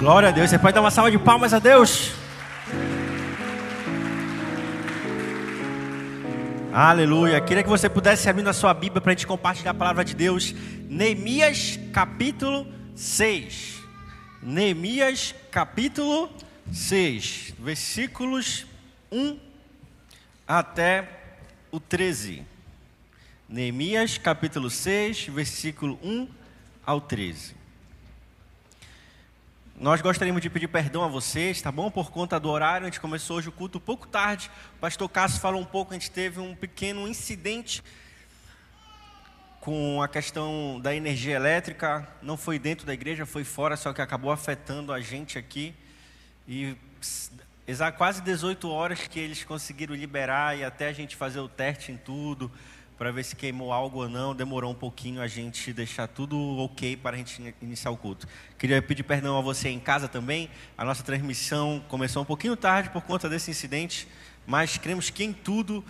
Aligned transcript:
Glória 0.00 0.30
a 0.30 0.32
Deus. 0.32 0.48
Você 0.48 0.58
pode 0.58 0.72
dar 0.72 0.80
uma 0.80 0.90
salva 0.90 1.10
de 1.10 1.18
palmas 1.18 1.52
a 1.52 1.58
Deus. 1.58 2.12
Aleluia. 6.72 7.38
Queria 7.42 7.62
que 7.62 7.68
você 7.68 7.86
pudesse 7.86 8.26
abrir 8.26 8.48
a 8.48 8.54
sua 8.54 8.72
Bíblia 8.72 9.02
para 9.02 9.12
a 9.12 9.14
gente 9.14 9.26
compartilhar 9.26 9.72
a 9.72 9.74
palavra 9.74 10.02
de 10.02 10.14
Deus. 10.14 10.54
Neemias 10.88 11.78
capítulo 11.92 12.66
6. 12.96 13.78
Neemias 14.42 15.34
capítulo 15.50 16.30
6, 16.72 17.56
versículos 17.58 18.64
1 19.12 19.38
até 20.48 21.10
o 21.70 21.78
13. 21.78 22.42
Neemias 23.46 24.16
capítulo 24.16 24.70
6, 24.70 25.26
versículo 25.26 25.98
1 26.02 26.26
ao 26.86 27.02
13. 27.02 27.59
Nós 29.80 30.02
gostaríamos 30.02 30.42
de 30.42 30.50
pedir 30.50 30.68
perdão 30.68 31.02
a 31.02 31.08
vocês, 31.08 31.62
tá 31.62 31.72
bom? 31.72 31.90
Por 31.90 32.10
conta 32.10 32.38
do 32.38 32.50
horário, 32.50 32.86
a 32.86 32.90
gente 32.90 33.00
começou 33.00 33.38
hoje 33.38 33.48
o 33.48 33.52
culto 33.52 33.78
um 33.78 33.80
pouco 33.80 34.06
tarde. 34.06 34.50
O 34.76 34.78
pastor 34.78 35.08
Cássio 35.08 35.40
falou 35.40 35.58
um 35.58 35.64
pouco, 35.64 35.94
a 35.94 35.98
gente 35.98 36.10
teve 36.10 36.38
um 36.38 36.54
pequeno 36.54 37.08
incidente 37.08 37.82
com 39.58 40.02
a 40.02 40.06
questão 40.06 40.78
da 40.82 40.94
energia 40.94 41.34
elétrica. 41.34 42.06
Não 42.20 42.36
foi 42.36 42.58
dentro 42.58 42.86
da 42.86 42.92
igreja, 42.92 43.24
foi 43.24 43.42
fora, 43.42 43.74
só 43.74 43.90
que 43.94 44.02
acabou 44.02 44.30
afetando 44.30 44.92
a 44.92 45.00
gente 45.00 45.38
aqui. 45.38 45.74
E 46.46 46.76
quase 47.96 48.20
18 48.20 48.68
horas 48.68 49.08
que 49.08 49.18
eles 49.18 49.44
conseguiram 49.44 49.94
liberar 49.94 50.58
e 50.58 50.62
até 50.62 50.88
a 50.88 50.92
gente 50.92 51.16
fazer 51.16 51.40
o 51.40 51.48
teste 51.48 51.90
em 51.90 51.96
tudo 51.96 52.52
para 53.00 53.10
ver 53.10 53.24
se 53.24 53.34
queimou 53.34 53.72
algo 53.72 54.02
ou 54.02 54.10
não. 54.10 54.34
Demorou 54.34 54.70
um 54.70 54.74
pouquinho 54.74 55.22
a 55.22 55.26
gente 55.26 55.72
deixar 55.72 56.06
tudo 56.06 56.38
ok 56.58 56.98
para 56.98 57.16
a 57.16 57.18
gente 57.18 57.54
iniciar 57.62 57.90
o 57.90 57.96
culto. 57.96 58.28
Queria 58.58 58.82
pedir 58.82 59.04
perdão 59.04 59.38
a 59.38 59.40
você 59.40 59.70
em 59.70 59.80
casa 59.80 60.06
também. 60.06 60.50
A 60.76 60.84
nossa 60.84 61.02
transmissão 61.02 61.82
começou 61.88 62.20
um 62.20 62.26
pouquinho 62.26 62.54
tarde 62.56 62.90
por 62.90 63.00
conta 63.00 63.26
desse 63.26 63.50
incidente, 63.50 64.06
mas 64.46 64.76
cremos 64.76 65.08
que 65.08 65.24
em 65.24 65.32
tudo, 65.32 65.82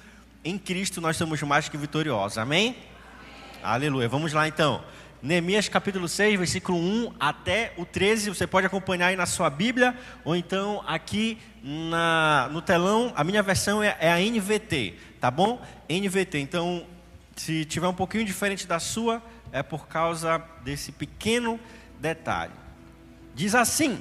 em 0.44 0.56
Cristo, 0.56 1.00
nós 1.00 1.16
somos 1.16 1.42
mais 1.42 1.68
que 1.68 1.76
vitoriosos. 1.76 2.38
Amém? 2.38 2.68
Amém. 2.68 3.60
Aleluia. 3.60 4.08
Vamos 4.08 4.32
lá 4.32 4.46
então. 4.46 4.80
Neemias 5.20 5.68
capítulo 5.68 6.06
6, 6.06 6.38
versículo 6.38 6.78
1 6.78 7.14
até 7.18 7.72
o 7.76 7.84
13. 7.84 8.28
Você 8.28 8.46
pode 8.46 8.68
acompanhar 8.68 9.08
aí 9.08 9.16
na 9.16 9.26
sua 9.26 9.50
Bíblia, 9.50 9.96
ou 10.24 10.36
então 10.36 10.80
aqui 10.86 11.38
na, 11.60 12.48
no 12.52 12.62
telão. 12.62 13.12
A 13.16 13.24
minha 13.24 13.42
versão 13.42 13.82
é, 13.82 13.96
é 13.98 14.12
a 14.12 14.18
NVT, 14.20 14.94
tá 15.20 15.28
bom? 15.28 15.60
NVT. 15.88 16.38
Então, 16.38 16.86
se 17.36 17.64
tiver 17.64 17.88
um 17.88 17.94
pouquinho 17.94 18.24
diferente 18.24 18.66
da 18.66 18.78
sua, 18.78 19.22
é 19.52 19.62
por 19.62 19.88
causa 19.88 20.42
desse 20.62 20.92
pequeno 20.92 21.58
detalhe. 21.98 22.52
Diz 23.34 23.54
assim: 23.54 24.00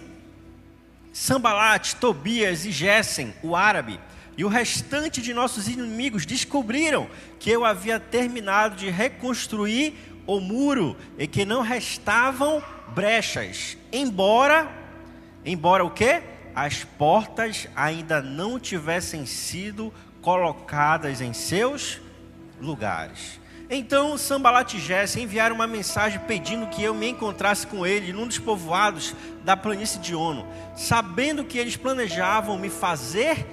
Sambalat, 1.14 1.96
Tobias 1.96 2.66
e 2.66 2.72
Gessen, 2.72 3.34
o 3.42 3.56
árabe, 3.56 4.00
e 4.38 4.46
o 4.46 4.48
restante 4.48 5.22
de 5.22 5.34
nossos 5.34 5.68
inimigos 5.68 6.26
descobriram 6.26 7.10
que 7.40 7.50
eu 7.50 7.66
havia 7.66 8.00
terminado 8.00 8.76
de 8.76 8.90
reconstruir 8.90 9.94
o 10.26 10.40
muro 10.40 10.96
e 11.18 11.28
que 11.28 11.46
não 11.46 11.62
restavam 11.62 12.64
brechas, 12.94 13.78
embora 13.92 14.70
embora 15.46 15.84
o 15.84 15.90
que? 15.90 16.22
As 16.54 16.84
portas 16.84 17.68
ainda 17.76 18.22
não 18.22 18.60
tivessem 18.60 19.26
sido 19.26 19.94
colocadas 20.22 21.22
em 21.22 21.34
seus 21.34 22.00
lugares. 22.60 23.40
Então 23.70 24.18
Sambalat 24.18 24.74
e 24.74 24.80
Jesse 24.80 25.22
enviaram 25.22 25.56
uma 25.56 25.68
mensagem 25.68 26.20
pedindo 26.22 26.68
que 26.68 26.84
eu 26.84 26.94
me 26.94 27.10
encontrasse 27.10 27.68
com 27.68 27.86
ele 27.86 28.12
num 28.12 28.26
dos 28.26 28.40
povoados 28.40 29.16
da 29.44 29.56
planície 29.56 30.00
de 30.00 30.16
Ono, 30.16 30.48
sabendo 30.76 31.44
que 31.44 31.58
eles 31.58 31.76
planejavam 31.76 32.58
me 32.58 32.70
fazer 32.70 33.46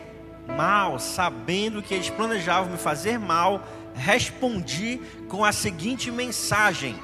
mal, 0.57 0.99
sabendo 0.99 1.83
que 1.83 1.93
eles 1.93 2.09
planejavam 2.09 2.73
me 2.73 2.79
fazer 2.79 3.19
mal, 3.19 3.63
respondi 3.95 5.01
com 5.29 5.45
a 5.45 5.53
seguinte 5.53 6.11
mensagem: 6.11 6.97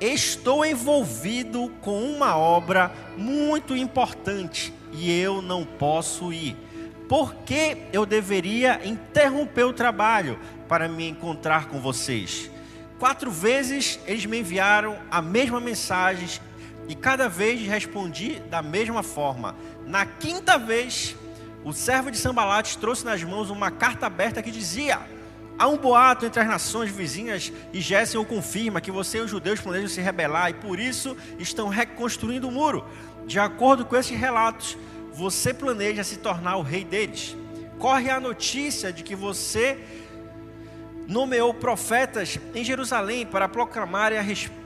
Estou 0.00 0.64
envolvido 0.64 1.72
com 1.80 2.04
uma 2.04 2.36
obra 2.36 2.92
muito 3.16 3.76
importante 3.76 4.72
e 4.92 5.10
eu 5.10 5.42
não 5.42 5.64
posso 5.64 6.32
ir. 6.32 6.56
Por 7.08 7.34
que 7.36 7.78
eu 7.92 8.04
deveria 8.04 8.86
interromper 8.86 9.64
o 9.64 9.72
trabalho? 9.72 10.38
para 10.68 10.86
me 10.86 11.08
encontrar 11.08 11.66
com 11.66 11.80
vocês. 11.80 12.50
Quatro 12.98 13.30
vezes 13.30 13.98
eles 14.06 14.26
me 14.26 14.38
enviaram 14.38 14.98
a 15.10 15.22
mesma 15.22 15.58
mensagem 15.58 16.28
e 16.88 16.94
cada 16.94 17.28
vez 17.28 17.60
respondi 17.66 18.40
da 18.50 18.60
mesma 18.60 19.02
forma. 19.02 19.56
Na 19.86 20.04
quinta 20.04 20.58
vez, 20.58 21.16
o 21.64 21.72
servo 21.72 22.10
de 22.10 22.18
Sambalat 22.18 22.76
trouxe 22.76 23.04
nas 23.04 23.22
mãos 23.22 23.50
uma 23.50 23.70
carta 23.70 24.06
aberta 24.06 24.42
que 24.42 24.50
dizia: 24.50 25.00
Há 25.58 25.66
um 25.68 25.76
boato 25.76 26.26
entre 26.26 26.40
as 26.40 26.46
nações 26.46 26.90
vizinhas 26.90 27.52
e 27.72 27.80
Jéssica 27.80 28.22
confirma 28.24 28.80
que 28.80 28.90
você 28.90 29.18
e 29.18 29.22
os 29.22 29.30
judeus 29.30 29.60
planejam 29.60 29.88
se 29.88 30.00
rebelar 30.00 30.50
e 30.50 30.54
por 30.54 30.78
isso 30.78 31.16
estão 31.38 31.68
reconstruindo 31.68 32.48
o 32.48 32.52
muro. 32.52 32.84
De 33.26 33.38
acordo 33.38 33.84
com 33.84 33.96
esses 33.96 34.18
relatos, 34.18 34.76
você 35.18 35.52
planeja 35.52 36.04
se 36.04 36.18
tornar 36.18 36.58
o 36.58 36.62
rei 36.62 36.84
deles. 36.84 37.36
Corre 37.76 38.08
a 38.08 38.20
notícia 38.20 38.92
de 38.92 39.02
que 39.02 39.16
você 39.16 39.76
nomeou 41.08 41.52
profetas 41.52 42.38
em 42.54 42.62
Jerusalém 42.62 43.26
para 43.26 43.48
proclamarem 43.48 44.16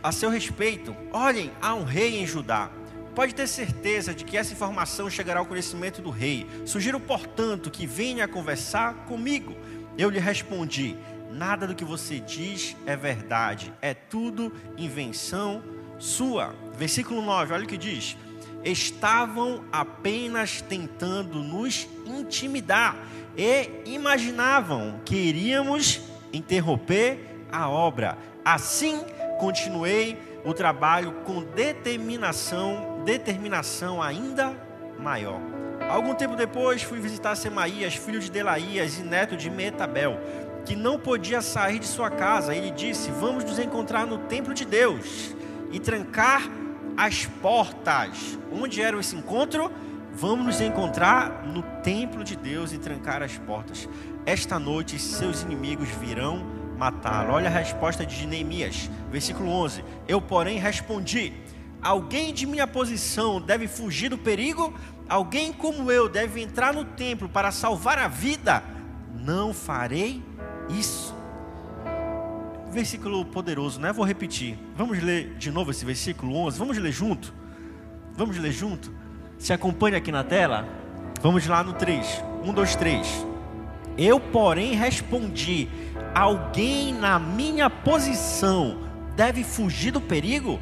a, 0.03 0.13
seu 0.13 0.29
respeito: 0.29 0.95
Olhem, 1.11 1.51
há 1.59 1.75
um 1.75 1.85
rei 1.85 2.19
em 2.19 2.27
Judá. 2.27 2.71
Pode 3.15 3.35
ter 3.35 3.47
certeza 3.47 4.13
de 4.13 4.27
que 4.27 4.37
essa 4.37 4.53
informação 4.53 5.09
chegará 5.09 5.41
ao 5.41 5.47
conhecimento 5.47 6.03
do 6.03 6.11
rei. 6.11 6.47
Sugiro, 6.67 7.01
portanto, 7.01 7.71
que 7.71 7.87
venha 7.87 8.29
conversar 8.29 9.07
comigo. 9.07 9.57
Eu 9.97 10.11
lhe 10.11 10.19
respondi: 10.19 10.99
Nada 11.31 11.67
do 11.67 11.75
que 11.75 11.85
você 11.85 12.21
diz 12.21 12.77
é 12.85 12.95
verdade, 12.95 13.73
é 13.81 13.95
tudo 13.95 14.53
invenção 14.77 15.63
sua. 15.99 16.55
Versículo 16.77 17.23
9, 17.23 17.55
olha 17.55 17.65
o 17.65 17.69
que 17.69 17.79
diz: 17.79 18.19
Estavam 18.65 19.65
apenas 19.73 20.61
tentando 20.63 21.41
nos 21.41 21.89
intimidar 22.07 22.97
e 23.37 23.69
imaginavam 23.87 25.01
que 25.05 25.17
iríamos 25.17 26.01
interromper 26.33 27.47
a 27.51 27.69
obra. 27.69 28.17
Assim, 28.45 29.01
continuei 29.39 30.19
o 30.45 30.53
trabalho 30.53 31.13
com 31.25 31.43
determinação, 31.43 33.03
determinação 33.05 34.03
ainda 34.03 34.57
maior. 34.99 35.41
Algum 35.89 36.15
tempo 36.15 36.37
depois, 36.37 36.83
fui 36.83 37.01
visitar 37.01 37.35
Semaías, 37.35 37.95
filho 37.95 38.21
de 38.21 38.31
Delaías 38.31 38.99
e 38.99 39.03
neto 39.03 39.37
de 39.37 39.51
Metabel, 39.51 40.19
que 40.65 40.77
não 40.77 40.99
podia 40.99 41.43
sair 41.43 41.79
de 41.79 41.87
sua 41.87 42.11
casa. 42.11 42.55
Ele 42.55 42.71
disse: 42.71 43.11
Vamos 43.11 43.45
nos 43.45 43.59
encontrar 43.59 44.07
no 44.07 44.19
templo 44.19 44.55
de 44.55 44.65
Deus 44.65 45.35
e 45.71 45.81
trancar 45.81 46.51
as 46.97 47.27
portas. 47.27 48.39
Onde 48.53 48.81
era 48.81 48.99
esse 48.99 49.17
encontro? 49.17 49.71
Vamos 50.15 50.45
nos 50.45 50.61
encontrar 50.61 51.47
no 51.47 51.63
templo 51.83 52.23
de 52.23 52.37
Deus 52.37 52.73
e 52.73 52.79
trancar 52.79 53.23
as 53.23 53.39
portas. 53.39 53.89
Esta 54.27 54.59
noite 54.59 54.99
seus 54.99 55.43
inimigos 55.43 55.89
virão 55.89 56.45
matá-lo. 56.77 57.33
Olha 57.33 57.49
a 57.49 57.53
resposta 57.53 58.05
de 58.05 58.27
Neemias, 58.27 58.91
versículo 59.11 59.49
11. 59.51 59.85
Eu, 60.07 60.21
porém, 60.21 60.59
respondi: 60.59 61.33
Alguém 61.81 62.33
de 62.33 62.47
minha 62.47 62.67
posição 62.67 63.41
deve 63.41 63.67
fugir 63.67 64.11
do 64.11 64.19
perigo? 64.19 64.75
Alguém 65.09 65.53
como 65.53 65.91
eu 65.91 66.09
deve 66.09 66.43
entrar 66.43 66.73
no 66.73 66.85
templo 66.85 67.29
para 67.29 67.51
salvar 67.51 67.99
a 67.99 68.09
vida? 68.09 68.63
Não 69.15 69.55
farei 69.55 70.23
isso. 70.69 71.22
Versículo 72.73 73.23
poderoso, 73.27 73.79
né? 73.79 73.93
Vou 73.93 74.03
repetir. 74.03 74.59
Vamos 74.75 74.99
ler 75.03 75.35
de 75.35 75.51
novo 75.51 75.71
esse 75.71 75.85
versículo 75.85 76.35
11. 76.35 76.59
Vamos 76.59 76.79
ler 76.79 76.91
junto? 76.91 77.35
Vamos 78.17 78.39
ler 78.39 78.51
junto? 78.51 78.91
Se 79.37 79.53
acompanha 79.53 79.99
aqui 79.99 80.11
na 80.11 80.25
tela. 80.25 80.67
Vamos 81.21 81.47
lá 81.47 81.63
no 81.63 81.75
3. 81.75 82.25
1, 82.43 82.51
2, 82.51 82.77
3. 82.77 83.27
Eu, 83.99 84.19
porém, 84.19 84.75
respondi: 84.75 85.69
Alguém 86.15 86.95
na 86.95 87.19
minha 87.19 87.69
posição 87.69 88.79
deve 89.15 89.45
fugir 89.45 89.91
do 89.91 90.01
perigo? 90.01 90.59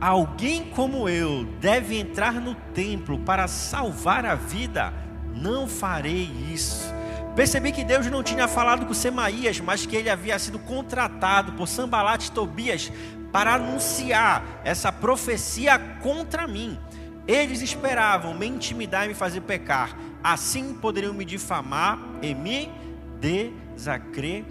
Alguém 0.00 0.64
como 0.70 1.08
eu 1.08 1.44
deve 1.60 1.96
entrar 1.96 2.34
no 2.34 2.56
templo 2.56 3.16
para 3.20 3.46
salvar 3.46 4.26
a 4.26 4.34
vida? 4.34 4.92
Não 5.32 5.68
farei 5.68 6.28
isso. 6.52 6.92
Percebi 7.34 7.72
que 7.72 7.82
Deus 7.82 8.06
não 8.06 8.22
tinha 8.22 8.46
falado 8.46 8.86
com 8.86 8.94
Semaías, 8.94 9.58
mas 9.58 9.84
que 9.84 9.96
ele 9.96 10.08
havia 10.08 10.38
sido 10.38 10.58
contratado 10.58 11.52
por 11.52 11.66
Sambalat 11.66 12.26
e 12.26 12.30
Tobias 12.30 12.92
para 13.32 13.54
anunciar 13.54 14.60
essa 14.62 14.92
profecia 14.92 15.76
contra 16.00 16.46
mim. 16.46 16.78
Eles 17.26 17.60
esperavam 17.60 18.34
me 18.34 18.46
intimidar 18.46 19.06
e 19.06 19.08
me 19.08 19.14
fazer 19.14 19.40
pecar. 19.40 19.96
Assim 20.22 20.74
poderiam 20.74 21.12
me 21.12 21.24
difamar 21.24 21.98
e 22.22 22.32
me 22.34 22.70
desacreditar. 23.18 24.44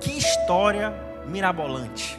Que 0.00 0.10
história 0.18 0.92
mirabolante. 1.28 2.18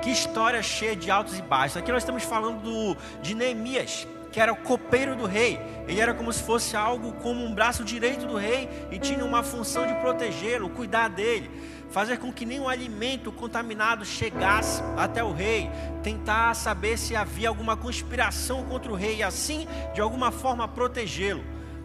Que 0.00 0.10
história 0.10 0.62
cheia 0.62 0.94
de 0.94 1.10
altos 1.10 1.36
e 1.36 1.42
baixos. 1.42 1.78
Aqui 1.78 1.90
nós 1.90 2.02
estamos 2.02 2.22
falando 2.22 2.62
do, 2.62 2.96
de 3.20 3.34
Neemias, 3.34 4.06
que 4.36 4.40
era 4.42 4.52
o 4.52 4.56
copeiro 4.56 5.16
do 5.16 5.24
rei. 5.24 5.58
Ele 5.88 5.98
era 5.98 6.12
como 6.12 6.30
se 6.30 6.42
fosse 6.42 6.76
algo 6.76 7.14
como 7.22 7.42
um 7.42 7.54
braço 7.54 7.82
direito 7.82 8.26
do 8.26 8.36
rei 8.36 8.68
e 8.90 8.98
tinha 8.98 9.24
uma 9.24 9.42
função 9.42 9.86
de 9.86 9.94
protegê-lo, 9.94 10.68
cuidar 10.68 11.08
dele, 11.08 11.50
fazer 11.90 12.18
com 12.18 12.30
que 12.30 12.44
nenhum 12.44 12.68
alimento 12.68 13.32
contaminado 13.32 14.04
chegasse 14.04 14.82
até 14.94 15.24
o 15.24 15.32
rei, 15.32 15.70
tentar 16.02 16.52
saber 16.52 16.98
se 16.98 17.16
havia 17.16 17.48
alguma 17.48 17.78
conspiração 17.78 18.62
contra 18.64 18.92
o 18.92 18.94
rei 18.94 19.16
e 19.16 19.22
assim, 19.22 19.66
de 19.94 20.02
alguma 20.02 20.30
forma, 20.30 20.68
protegê-lo. 20.68 21.42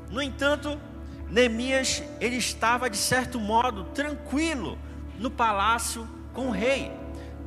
No 0.10 0.22
entanto, 0.22 0.78
Neemias, 1.30 2.04
ele 2.20 2.36
estava 2.36 2.90
de 2.90 2.98
certo 2.98 3.40
modo 3.40 3.86
tranquilo 3.94 4.78
no 5.18 5.32
palácio 5.32 6.06
com 6.34 6.48
o 6.48 6.52
rei. 6.52 6.92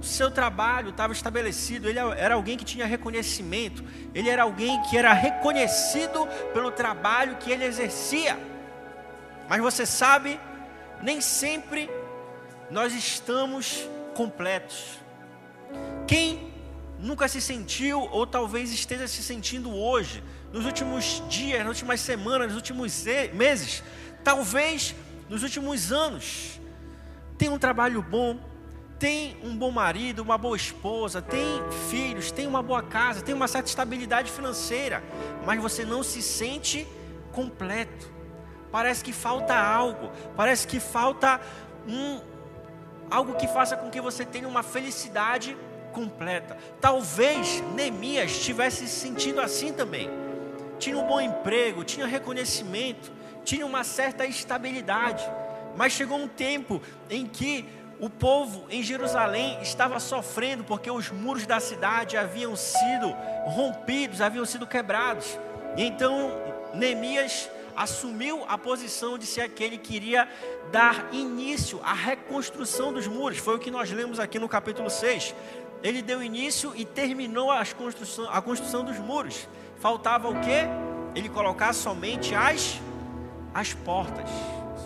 Seu 0.05 0.31
trabalho 0.31 0.91
estava 0.91 1.13
estabelecido, 1.13 1.89
ele 1.89 1.99
era 1.99 2.35
alguém 2.35 2.57
que 2.57 2.65
tinha 2.65 2.85
reconhecimento, 2.85 3.83
ele 4.15 4.29
era 4.29 4.43
alguém 4.43 4.81
que 4.83 4.97
era 4.97 5.13
reconhecido 5.13 6.27
pelo 6.53 6.71
trabalho 6.71 7.37
que 7.37 7.51
ele 7.51 7.65
exercia. 7.65 8.39
Mas 9.49 9.61
você 9.61 9.87
sabe, 9.87 10.39
nem 11.03 11.21
sempre 11.21 11.91
nós 12.71 12.93
estamos 12.95 13.89
completos. 14.15 14.99
Quem 16.07 16.53
nunca 16.99 17.27
se 17.29 17.41
sentiu, 17.41 18.01
ou 18.01 18.27
talvez 18.27 18.73
esteja 18.73 19.09
se 19.09 19.23
sentindo 19.23 19.75
hoje, 19.75 20.23
nos 20.53 20.65
últimos 20.65 21.23
dias, 21.29 21.61
nas 21.61 21.69
últimas 21.69 22.01
semanas, 22.01 22.49
nos 22.49 22.57
últimos 22.57 23.05
meses, 23.33 23.83
talvez 24.23 24.95
nos 25.29 25.43
últimos 25.43 25.93
anos, 25.93 26.61
tem 27.37 27.49
um 27.49 27.59
trabalho 27.59 28.03
bom, 28.03 28.39
tem 28.99 29.37
um 29.43 29.57
bom 29.57 29.71
marido, 29.71 30.21
uma 30.21 30.39
boa 30.39 30.57
esposa, 30.57 31.21
tem 31.21 31.63
filhos, 31.91 32.31
tem 32.31 32.47
uma 32.47 32.63
boa 32.63 32.83
casa, 32.83 33.23
tem 33.23 33.35
uma 33.35 33.49
certa 33.49 33.69
estabilidade 33.69 34.31
financeira, 34.31 35.03
mas 35.45 35.61
você 35.61 35.85
não 35.85 36.03
se 36.03 36.23
sente 36.23 36.87
completo. 37.33 38.13
Parece 38.71 39.05
que 39.05 39.13
falta 39.13 39.55
algo, 39.55 40.11
parece 40.37 40.67
que 40.67 40.81
falta 40.81 41.41
um 41.87 42.21
algo 43.11 43.35
que 43.35 43.47
faça 43.47 43.77
com 43.77 43.91
que 43.91 44.01
você 44.01 44.25
tenha 44.25 44.49
uma 44.49 44.63
felicidade 44.63 45.57
completa. 45.93 46.57
Talvez 46.81 47.63
Neemias 47.75 48.33
estivesse 48.33 48.89
se 48.89 49.01
sentindo 49.01 49.41
assim 49.41 49.73
também. 49.73 50.11
Tinha 50.79 50.99
um 50.99 51.07
bom 51.07 51.21
emprego, 51.21 51.85
tinha 51.85 52.07
reconhecimento, 52.07 53.13
tinha 53.45 53.65
uma 53.65 53.85
certa 53.85 54.27
estabilidade. 54.27 55.25
Mas 55.77 55.93
chegou 55.93 56.19
um 56.19 56.29
tempo 56.29 56.81
em 57.09 57.27
que 57.27 57.69
o 58.01 58.11
povo 58.11 58.67
em 58.71 58.83
Jerusalém 58.83 59.59
estava 59.63 60.01
sofrendo 60.01 60.65
porque 60.65 60.91
os 60.91 61.11
muros 61.11 61.47
da 61.47 61.61
cidade 61.61 62.17
haviam 62.17 62.57
sido 62.57 63.15
rompidos, 63.47 64.21
haviam 64.21 64.45
sido 64.45 64.67
quebrados. 64.67 65.39
E 65.77 65.85
então 65.85 66.31
Neemias 66.75 67.51
assumiu 67.77 68.45
a 68.49 68.57
posição 68.57 69.19
de 69.19 69.27
ser 69.27 69.41
aquele 69.43 69.79
que 69.79 69.97
iria 69.97 70.29
dar 70.71 71.09
início 71.13 71.81
à 71.83 71.93
reconstrução 71.93 72.93
dos 72.93 73.07
muros. 73.07 73.39
Foi 73.39 73.57
o 73.57 73.59
que 73.59 73.71
nós 73.71 73.91
lemos 73.91 74.21
aqui 74.21 74.39
no 74.39 74.49
capítulo 74.49 74.89
6 74.89 75.35
ele 75.85 76.01
deu 76.01 76.23
início 76.23 76.73
e 76.75 76.83
terminou 76.83 77.51
construção, 77.77 78.27
a 78.33 78.41
construção 78.41 78.83
dos 78.83 78.99
muros. 78.99 79.47
Faltava 79.79 80.31
o 80.31 80.41
que? 80.41 80.67
Ele 81.15 81.29
colocar 81.29 81.75
somente 81.75 82.35
as, 82.35 82.81
as 83.53 83.75
portas. 83.75 84.31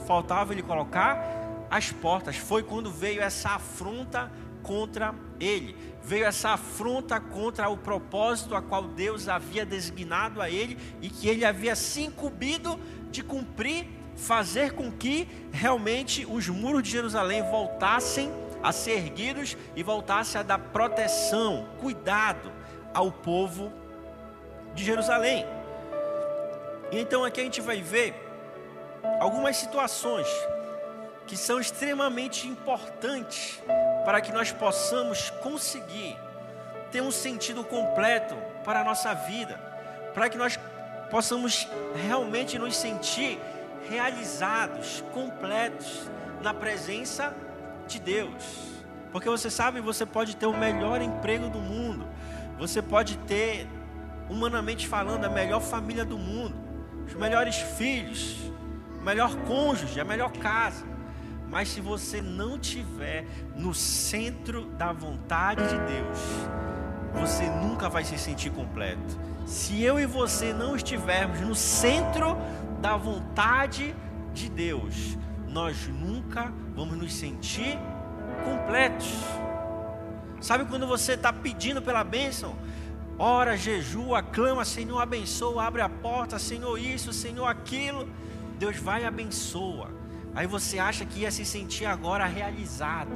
Faltava 0.09 0.53
ele 0.53 0.63
colocar 0.63 1.38
as 1.71 1.91
portas. 1.93 2.37
Foi 2.37 2.63
quando 2.63 2.91
veio 2.91 3.21
essa 3.21 3.51
afronta 3.51 4.31
contra 4.63 5.15
ele. 5.41 5.77
Veio 6.03 6.25
essa 6.25 6.51
afronta 6.51 7.21
contra 7.21 7.69
o 7.69 7.77
propósito 7.77 8.55
a 8.55 8.63
qual 8.63 8.85
Deus 8.85 9.29
havia 9.29 9.65
designado 9.65 10.41
a 10.41 10.51
ele 10.51 10.79
e 11.01 11.09
que 11.09 11.29
ele 11.29 11.45
havia 11.45 11.77
se 11.77 12.03
incumbido 12.03 12.79
de 13.11 13.23
cumprir, 13.23 13.87
fazer 14.17 14.73
com 14.73 14.91
que 14.91 15.29
realmente 15.53 16.27
os 16.29 16.49
muros 16.49 16.83
de 16.83 16.91
Jerusalém 16.91 17.43
voltassem 17.43 18.31
a 18.63 18.73
ser 18.73 18.99
erguidos 18.99 19.57
e 19.77 19.83
voltasse 19.83 20.37
a 20.37 20.43
dar 20.43 20.59
proteção, 20.59 21.69
cuidado 21.79 22.51
ao 22.93 23.13
povo 23.13 23.73
de 24.75 24.85
Jerusalém. 24.85 25.47
E 26.91 26.99
então 26.99 27.25
aqui 27.25 27.41
a 27.41 27.45
gente 27.45 27.61
vai 27.61 27.81
ver 27.81 28.15
algumas 29.21 29.57
situações 29.57 30.27
que 31.29 31.37
são 31.37 31.61
extremamente 31.61 32.49
importantes 32.49 33.63
para 34.05 34.21
que 34.21 34.33
nós 34.33 34.51
possamos 34.51 35.31
conseguir 35.43 36.19
ter 36.91 37.01
um 37.01 37.13
sentido 37.13 37.63
completo 37.63 38.35
para 38.65 38.81
a 38.81 38.85
nossa 38.85 39.15
vida, 39.15 39.55
para 40.13 40.29
que 40.29 40.37
nós 40.37 40.59
possamos 41.09 41.69
realmente 41.95 42.59
nos 42.59 42.77
sentir 42.77 43.39
realizados, 43.89 45.05
completos 45.13 46.11
na 46.43 46.53
presença 46.53 47.29
de 47.29 47.49
de 47.89 47.99
Deus. 47.99 48.69
Porque 49.11 49.29
você 49.29 49.51
sabe, 49.51 49.81
você 49.81 50.05
pode 50.05 50.37
ter 50.37 50.47
o 50.47 50.57
melhor 50.57 51.01
emprego 51.01 51.49
do 51.49 51.59
mundo, 51.59 52.07
você 52.59 52.83
pode 52.83 53.17
ter, 53.19 53.67
humanamente 54.29 54.87
falando, 54.87 55.25
a 55.25 55.31
melhor 55.31 55.61
família 55.61 56.05
do 56.05 56.19
mundo, 56.19 56.55
os 57.07 57.15
melhores 57.15 57.57
filhos, 57.57 58.37
o 59.01 59.03
melhor 59.03 59.35
cônjuge, 59.47 59.99
a 59.99 60.05
melhor 60.05 60.31
casa. 60.33 60.85
Mas 61.51 61.69
se 61.69 61.81
você 61.81 62.21
não 62.21 62.59
tiver 62.59 63.27
no 63.57 63.75
centro 63.75 64.67
da 64.73 64.93
vontade 64.93 65.63
de 65.67 65.79
Deus, 65.79 66.19
você 67.15 67.49
nunca 67.49 67.89
vai 67.89 68.05
se 68.05 68.19
sentir 68.19 68.51
completo. 68.51 69.19
Se 69.47 69.83
eu 69.83 69.99
e 69.99 70.05
você 70.05 70.53
não 70.53 70.77
estivermos 70.77 71.41
no 71.41 71.55
centro 71.55 72.37
da 72.81 72.97
vontade 72.97 73.95
de 74.35 74.51
Deus, 74.51 75.17
nós 75.49 75.89
nunca 75.89 76.53
vamos 76.75 76.99
nos 76.99 77.15
sentir 77.15 77.79
completos. 78.45 79.11
Sabe 80.41 80.67
quando 80.67 80.87
você 80.87 81.13
está 81.15 81.33
pedindo 81.33 81.81
pela 81.81 82.05
bênção? 82.05 82.57
Ora, 83.19 83.57
jejua, 83.57 84.23
clama, 84.23 84.65
Senhor, 84.65 85.01
abençoa, 85.01 85.65
abre 85.65 85.83
a 85.83 85.89
porta, 85.89 86.39
Senhor, 86.39 86.79
isso, 86.79 87.13
Senhor, 87.13 87.47
aquilo. 87.47 88.09
Deus 88.59 88.77
vai 88.77 89.03
e 89.03 89.07
abençoa. 89.07 89.98
Aí 90.35 90.47
você 90.47 90.79
acha 90.79 91.05
que 91.05 91.21
ia 91.21 91.31
se 91.31 91.45
sentir 91.45 91.87
agora 91.87 92.25
realizado. 92.27 93.11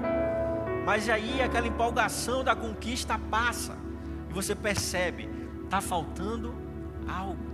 Mas 0.85 1.09
aí 1.09 1.41
aquela 1.41 1.67
empolgação 1.67 2.43
da 2.43 2.55
conquista 2.57 3.19
passa. 3.19 3.77
E 4.29 4.33
você 4.33 4.55
percebe, 4.55 5.29
está 5.65 5.81
faltando 5.81 6.55
algo. 7.07 7.53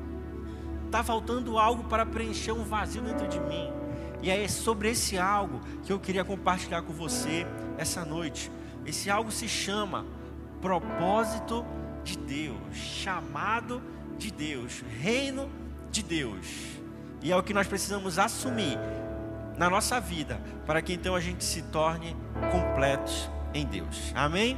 Está 0.86 1.02
faltando 1.04 1.58
algo 1.58 1.84
para 1.84 2.06
preencher 2.06 2.52
um 2.52 2.64
vazio 2.64 3.02
dentro 3.02 3.28
de 3.28 3.38
mim. 3.40 3.70
E 4.22 4.30
é 4.30 4.48
sobre 4.48 4.90
esse 4.90 5.18
algo 5.18 5.60
que 5.84 5.92
eu 5.92 6.00
queria 6.00 6.24
compartilhar 6.24 6.82
com 6.82 6.92
você 6.92 7.46
essa 7.76 8.04
noite. 8.04 8.50
Esse 8.86 9.10
algo 9.10 9.30
se 9.30 9.46
chama 9.46 10.06
propósito 10.60 11.64
de 12.02 12.16
Deus, 12.16 12.74
chamado 12.74 13.82
de 14.16 14.32
Deus, 14.32 14.82
reino 15.00 15.48
de 15.90 16.02
Deus. 16.02 16.46
E 17.22 17.30
é 17.30 17.36
o 17.36 17.42
que 17.42 17.52
nós 17.52 17.66
precisamos 17.66 18.18
assumir 18.18 18.78
na 19.58 19.68
nossa 19.68 20.00
vida, 20.00 20.40
para 20.64 20.80
que 20.80 20.92
então 20.92 21.14
a 21.16 21.20
gente 21.20 21.44
se 21.44 21.62
torne 21.62 22.16
completos 22.50 23.28
em 23.52 23.66
Deus. 23.66 24.12
Amém? 24.14 24.56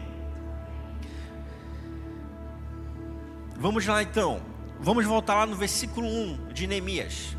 Vamos 3.56 3.86
lá 3.86 4.02
então. 4.02 4.40
Vamos 4.78 5.04
voltar 5.04 5.34
lá 5.34 5.46
no 5.46 5.56
versículo 5.56 6.06
1 6.06 6.48
de 6.52 6.66
Neemias. 6.66 7.36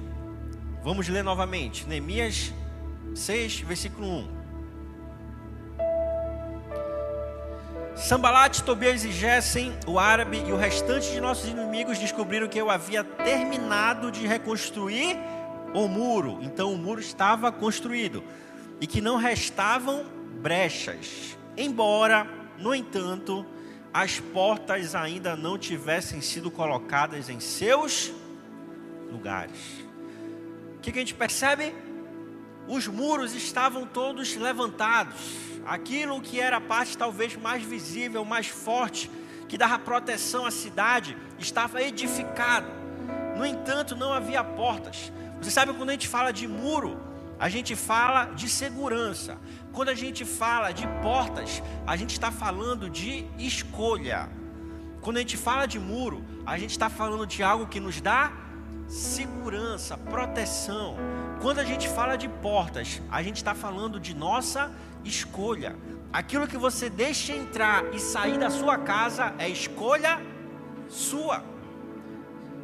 Vamos 0.84 1.08
ler 1.08 1.24
novamente. 1.24 1.88
Neemias 1.88 2.52
6, 3.14 3.62
versículo 3.62 4.08
1. 4.08 4.42
Sambalat, 7.96 8.62
Tobias 8.62 9.04
e 9.04 9.12
Gessen, 9.12 9.74
o 9.86 10.00
árabe 10.00 10.44
e 10.48 10.52
o 10.52 10.58
restante 10.58 11.12
de 11.12 11.22
nossos 11.22 11.48
inimigos 11.48 12.00
descobriram 12.00 12.48
que 12.48 12.60
eu 12.60 12.72
havia 12.72 13.04
terminado 13.04 14.12
de 14.12 14.26
reconstruir 14.26 15.18
o 15.74 15.88
muro. 15.88 16.40
Então 16.42 16.74
o 16.74 16.78
muro 16.78 17.00
estava 17.00 17.52
construído 17.52 18.24
e 18.80 18.88
que 18.88 19.02
não 19.02 19.18
restavam 19.18 20.06
brechas. 20.42 21.38
Embora, 21.56 22.28
no 22.58 22.74
entanto, 22.74 23.46
as 23.94 24.20
portas 24.20 24.96
ainda 24.96 25.36
não 25.36 25.58
tivessem 25.58 26.22
sido 26.22 26.50
colocadas 26.50 27.30
em 27.30 27.40
seus 27.40 28.12
lugares. 29.12 29.86
O 30.78 30.80
que, 30.82 30.90
a 30.90 30.94
gente 30.94 31.14
percebe? 31.14 31.76
Os 32.68 32.88
muros 32.88 33.36
estavam 33.36 33.86
todos 33.86 34.36
levantados. 34.36 35.20
Aquilo 35.66 36.22
que 36.22 36.40
era 36.40 36.58
a 36.58 36.62
parte 36.62 36.98
talvez 36.98 37.36
mais 37.36 37.62
visível, 37.64 38.26
mais 38.26 38.48
forte, 38.48 39.12
que 39.48 39.58
dava 39.58 39.78
proteção 39.78 40.46
à 40.46 40.52
cidade, 40.52 41.16
estava 41.38 41.84
edificado. 41.84 42.68
No 43.38 43.46
entanto, 43.46 43.96
não 43.96 44.14
havia 44.14 44.44
portas. 44.44 45.12
Você 45.42 45.50
sabe 45.50 45.74
quando 45.74 45.90
a 45.90 45.94
gente 45.94 46.08
fala 46.08 46.32
de 46.32 46.48
muro, 46.48 47.00
a 47.40 47.50
gente 47.50 47.76
fala 47.76 48.26
de 48.26 48.48
segurança. 48.48 49.38
Quando 49.74 49.90
a 49.90 49.96
gente 49.96 50.24
fala 50.24 50.72
de 50.72 50.88
portas, 51.02 51.64
a 51.88 51.96
gente 51.96 52.12
está 52.12 52.32
falando 52.32 52.88
de 52.88 53.26
escolha. 53.40 54.30
Quando 55.02 55.18
a 55.18 55.22
gente 55.22 55.38
fala 55.38 55.66
de 55.66 55.80
muro, 55.80 56.24
a 56.46 56.60
gente 56.60 56.70
está 56.70 56.88
falando 56.88 57.26
de 57.26 57.42
algo 57.42 57.66
que 57.66 57.80
nos 57.80 58.00
dá 58.00 58.32
segurança, 58.88 59.98
proteção. 59.98 60.96
Quando 61.42 61.58
a 61.58 61.64
gente 61.64 61.90
fala 61.90 62.16
de 62.16 62.30
portas, 62.30 63.02
a 63.10 63.24
gente 63.24 63.38
está 63.38 63.56
falando 63.56 64.00
de 64.00 64.14
nossa 64.14 64.72
escolha. 65.04 65.76
Aquilo 66.14 66.48
que 66.48 66.58
você 66.58 66.88
deixa 66.88 67.34
entrar 67.34 67.84
e 67.92 68.00
sair 68.00 68.38
da 68.38 68.52
sua 68.52 68.78
casa 68.78 69.34
é 69.40 69.50
escolha 69.50 70.22
sua. 70.88 71.51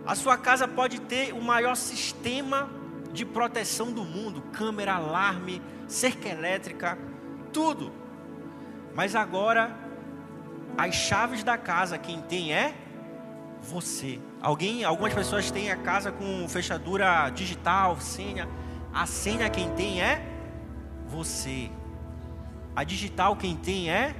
A 0.08 0.16
sua 0.16 0.38
casa 0.38 0.66
pode 0.70 1.02
ter 1.02 1.34
o 1.34 1.42
maior 1.42 1.76
sistema 1.76 2.70
de 3.12 3.26
proteção 3.26 3.92
do 3.92 4.06
mundo 4.06 4.42
câmera, 4.54 4.94
alarme, 4.94 5.62
cerca 5.86 6.30
elétrica, 6.30 6.98
tudo. 7.52 7.92
Mas 8.96 9.16
agora, 9.16 9.78
as 10.78 10.96
chaves 10.96 11.44
da 11.44 11.58
casa, 11.58 11.98
quem 11.98 12.22
tem 12.22 12.54
é 12.54 12.74
você. 13.62 14.18
Alguém, 14.42 14.86
algumas 14.86 15.14
pessoas 15.14 15.52
têm 15.52 15.72
a 15.72 15.76
casa 15.76 16.10
com 16.10 16.48
fechadura 16.48 17.30
digital, 17.30 18.00
senha. 18.00 18.48
A 18.94 19.06
senha 19.06 19.50
quem 19.50 19.70
tem 19.72 20.02
é 20.02 20.26
você. 21.06 21.70
A 22.74 22.86
digital 22.86 23.36
quem 23.36 23.58
tem 23.58 23.90
é 23.90 24.16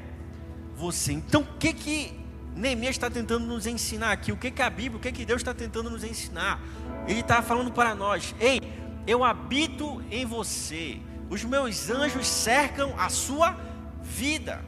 você. 0.76 1.14
Então, 1.14 1.44
o 1.44 1.58
que 1.58 1.72
que 1.72 2.27
Neemias 2.58 2.96
está 2.96 3.10
tentando 3.10 3.46
nos 3.46 3.68
ensinar 3.68 4.12
aqui? 4.12 4.32
O 4.32 4.38
que 4.38 4.50
que 4.50 4.62
a 4.64 4.70
Bíblia, 4.70 4.98
o 4.98 5.00
que 5.00 5.12
que 5.12 5.26
Deus 5.26 5.42
está 5.42 5.54
tentando 5.54 5.90
nos 5.92 6.04
ensinar? 6.04 6.60
Ele 7.08 7.20
está 7.20 7.42
falando 7.42 7.72
para 7.72 7.94
nós: 7.94 8.34
Ei, 8.40 8.60
eu 9.06 9.24
habito 9.24 10.04
em 10.10 10.26
você. 10.26 11.00
Os 11.30 11.44
meus 11.44 11.90
anjos 11.90 12.26
cercam 12.26 12.94
a 12.98 13.10
sua 13.10 13.56
vida. 14.02 14.64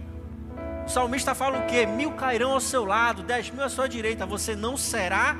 O 0.85 0.89
salmista 0.89 1.33
fala 1.33 1.59
o 1.59 1.65
quê? 1.65 1.85
Mil 1.85 2.11
cairão 2.11 2.51
ao 2.51 2.59
seu 2.59 2.85
lado, 2.85 3.23
dez 3.23 3.49
mil 3.49 3.63
à 3.63 3.69
sua 3.69 3.87
direita, 3.87 4.25
você 4.25 4.55
não 4.55 4.77
será 4.77 5.35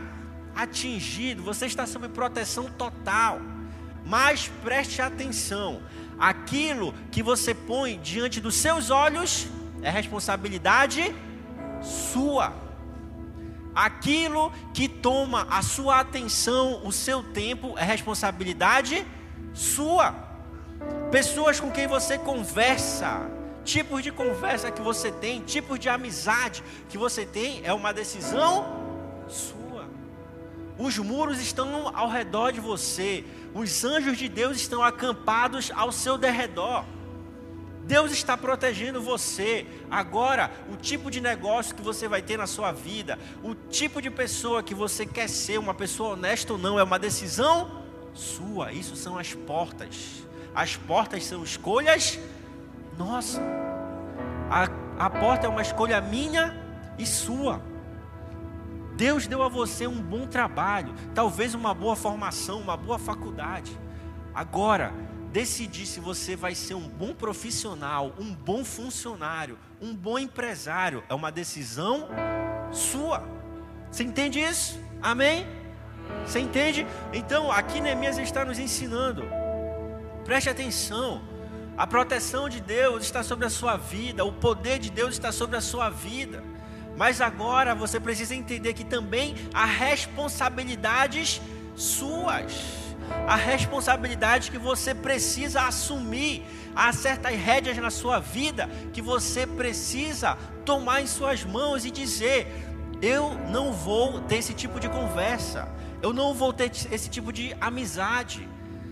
atingido, 0.55 1.43
você 1.43 1.67
está 1.67 1.85
sob 1.85 2.09
proteção 2.09 2.65
total. 2.65 3.39
Mas 4.03 4.49
preste 4.63 5.01
atenção: 5.03 5.81
aquilo 6.17 6.95
que 7.11 7.21
você 7.21 7.53
põe 7.53 7.99
diante 7.99 8.41
dos 8.41 8.55
seus 8.55 8.89
olhos 8.89 9.47
é 9.83 9.89
responsabilidade 9.91 11.13
sua. 11.81 12.53
Aquilo 13.73 14.51
que 14.73 14.87
toma 14.87 15.47
a 15.49 15.61
sua 15.61 15.99
atenção, 15.99 16.81
o 16.85 16.91
seu 16.91 17.23
tempo, 17.23 17.75
é 17.77 17.83
responsabilidade 17.83 19.05
sua. 19.53 20.13
Pessoas 21.11 21.59
com 21.59 21.71
quem 21.71 21.87
você 21.87 22.17
conversa, 22.17 23.29
tipos 23.63 24.03
de 24.03 24.11
conversa 24.11 24.71
que 24.71 24.81
você 24.81 25.11
tem, 25.11 25.41
tipos 25.41 25.79
de 25.79 25.89
amizade 25.89 26.63
que 26.87 26.97
você 26.97 27.25
tem, 27.25 27.61
é 27.63 27.73
uma 27.73 27.93
decisão 27.93 28.65
sua. 29.27 29.59
Os 30.77 30.97
muros 30.97 31.39
estão 31.41 31.91
ao 31.95 32.09
redor 32.09 32.51
de 32.51 32.59
você, 32.59 33.25
os 33.53 33.83
anjos 33.83 34.17
de 34.17 34.29
Deus 34.29 34.57
estão 34.57 34.83
acampados 34.83 35.71
ao 35.75 35.91
seu 35.91 36.17
derredor. 36.17 36.85
Deus 37.89 38.13
está 38.13 38.37
protegendo 38.37 39.01
você. 39.01 39.67
Agora, 39.91 40.49
o 40.71 40.77
tipo 40.77 41.11
de 41.11 41.19
negócio 41.19 41.75
que 41.75 41.81
você 41.81 42.07
vai 42.07 42.21
ter 42.21 42.37
na 42.37 42.47
sua 42.47 42.71
vida, 42.71 43.19
o 43.43 43.53
tipo 43.53 44.01
de 44.01 44.09
pessoa 44.09 44.63
que 44.63 44.73
você 44.73 45.05
quer 45.05 45.27
ser, 45.27 45.57
uma 45.57 45.73
pessoa 45.73 46.13
honesta 46.13 46.53
ou 46.53 46.59
não, 46.59 46.79
é 46.79 46.83
uma 46.83 46.97
decisão 46.97 47.83
sua. 48.13 48.71
Isso 48.71 48.95
são 48.95 49.17
as 49.17 49.33
portas. 49.33 50.23
As 50.55 50.77
portas 50.77 51.25
são 51.25 51.43
escolhas 51.43 52.17
nossa, 52.99 53.41
a, 54.51 55.05
a 55.05 55.09
porta 55.09 55.47
é 55.47 55.49
uma 55.49 55.61
escolha 55.61 56.01
minha 56.01 56.53
e 56.97 57.05
sua. 57.05 57.61
Deus 58.97 59.25
deu 59.25 59.41
a 59.41 59.47
você 59.47 59.87
um 59.87 60.01
bom 60.01 60.27
trabalho, 60.27 60.93
talvez 61.15 61.55
uma 61.55 61.73
boa 61.73 61.95
formação, 61.95 62.59
uma 62.59 62.75
boa 62.75 62.99
faculdade. 62.99 63.71
Agora, 64.35 64.91
decidir 65.31 65.85
se 65.85 65.99
você 65.99 66.35
vai 66.35 66.55
ser 66.55 66.73
um 66.73 66.87
bom 66.87 67.13
profissional, 67.13 68.13
um 68.19 68.33
bom 68.33 68.65
funcionário, 68.65 69.57
um 69.81 69.95
bom 69.95 70.17
empresário, 70.17 71.03
é 71.07 71.13
uma 71.13 71.31
decisão 71.31 72.07
sua. 72.71 73.27
Você 73.91 74.03
entende 74.03 74.39
isso? 74.39 74.79
Amém? 75.01 75.45
Você 76.25 76.39
entende? 76.39 76.85
Então, 77.13 77.51
aqui 77.51 77.79
Neemias 77.79 78.17
está 78.17 78.43
nos 78.43 78.59
ensinando. 78.59 79.23
Preste 80.25 80.49
atenção. 80.49 81.21
A 81.77 81.87
proteção 81.87 82.49
de 82.49 82.59
Deus 82.59 83.03
está 83.03 83.23
sobre 83.23 83.45
a 83.45 83.49
sua 83.49 83.77
vida, 83.77 84.25
o 84.25 84.33
poder 84.33 84.79
de 84.79 84.89
Deus 84.89 85.13
está 85.13 85.31
sobre 85.31 85.55
a 85.55 85.61
sua 85.61 85.89
vida. 85.89 86.43
Mas 86.97 87.21
agora 87.21 87.73
você 87.73 87.99
precisa 87.99 88.35
entender 88.35 88.73
que 88.73 88.83
também 88.83 89.35
há 89.53 89.63
responsabilidades 89.63 91.41
suas. 91.75 92.88
Há 93.27 93.35
responsabilidade 93.35 94.51
que 94.51 94.57
você 94.57 94.93
precisa 94.93 95.61
assumir. 95.61 96.45
Há 96.75 96.91
certas 96.93 97.35
rédeas 97.35 97.77
na 97.77 97.89
sua 97.89 98.19
vida 98.19 98.69
que 98.93 99.01
você 99.01 99.45
precisa 99.45 100.37
tomar 100.65 101.01
em 101.01 101.07
suas 101.07 101.43
mãos 101.43 101.85
e 101.85 101.91
dizer: 101.91 102.47
Eu 103.01 103.33
não 103.49 103.71
vou 103.71 104.21
ter 104.21 104.37
esse 104.37 104.53
tipo 104.53 104.79
de 104.79 104.89
conversa. 104.89 105.67
Eu 106.01 106.13
não 106.13 106.33
vou 106.33 106.53
ter 106.53 106.71
esse 106.91 107.09
tipo 107.09 107.31
de 107.33 107.55
amizade. 107.59 108.47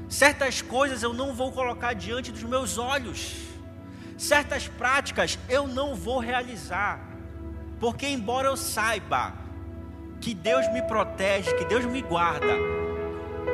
Certas 0.09 0.61
coisas 0.61 1.03
eu 1.03 1.13
não 1.13 1.33
vou 1.33 1.51
colocar 1.51 1.93
diante 1.93 2.31
dos 2.31 2.43
meus 2.43 2.77
olhos. 2.77 3.35
Certas 4.17 4.67
práticas 4.67 5.37
eu 5.47 5.67
não 5.67 5.95
vou 5.95 6.19
realizar. 6.19 6.99
Porque, 7.79 8.07
embora 8.07 8.47
eu 8.47 8.57
saiba 8.57 9.33
que 10.19 10.33
Deus 10.33 10.67
me 10.73 10.81
protege, 10.81 11.53
que 11.55 11.65
Deus 11.65 11.85
me 11.85 12.01
guarda, 12.01 12.53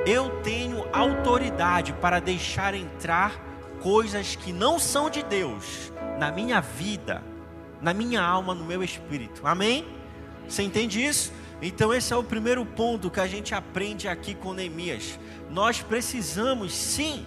eu 0.05 0.41
tenho 0.41 0.85
autoridade 0.91 1.93
para 1.93 2.19
deixar 2.19 2.73
entrar 2.73 3.41
coisas 3.81 4.35
que 4.35 4.51
não 4.51 4.77
são 4.77 5.09
de 5.09 5.23
Deus 5.23 5.93
na 6.19 6.31
minha 6.31 6.59
vida, 6.59 7.23
na 7.81 7.93
minha 7.93 8.21
alma, 8.21 8.53
no 8.53 8.65
meu 8.65 8.83
espírito. 8.83 9.45
Amém? 9.45 9.85
Você 10.47 10.63
entende 10.63 11.03
isso? 11.03 11.31
Então, 11.61 11.93
esse 11.93 12.11
é 12.11 12.17
o 12.17 12.23
primeiro 12.23 12.65
ponto 12.65 13.09
que 13.09 13.19
a 13.19 13.27
gente 13.27 13.55
aprende 13.55 14.07
aqui 14.07 14.35
com 14.35 14.53
Neemias. 14.53 15.17
Nós 15.49 15.81
precisamos 15.81 16.73
sim 16.73 17.25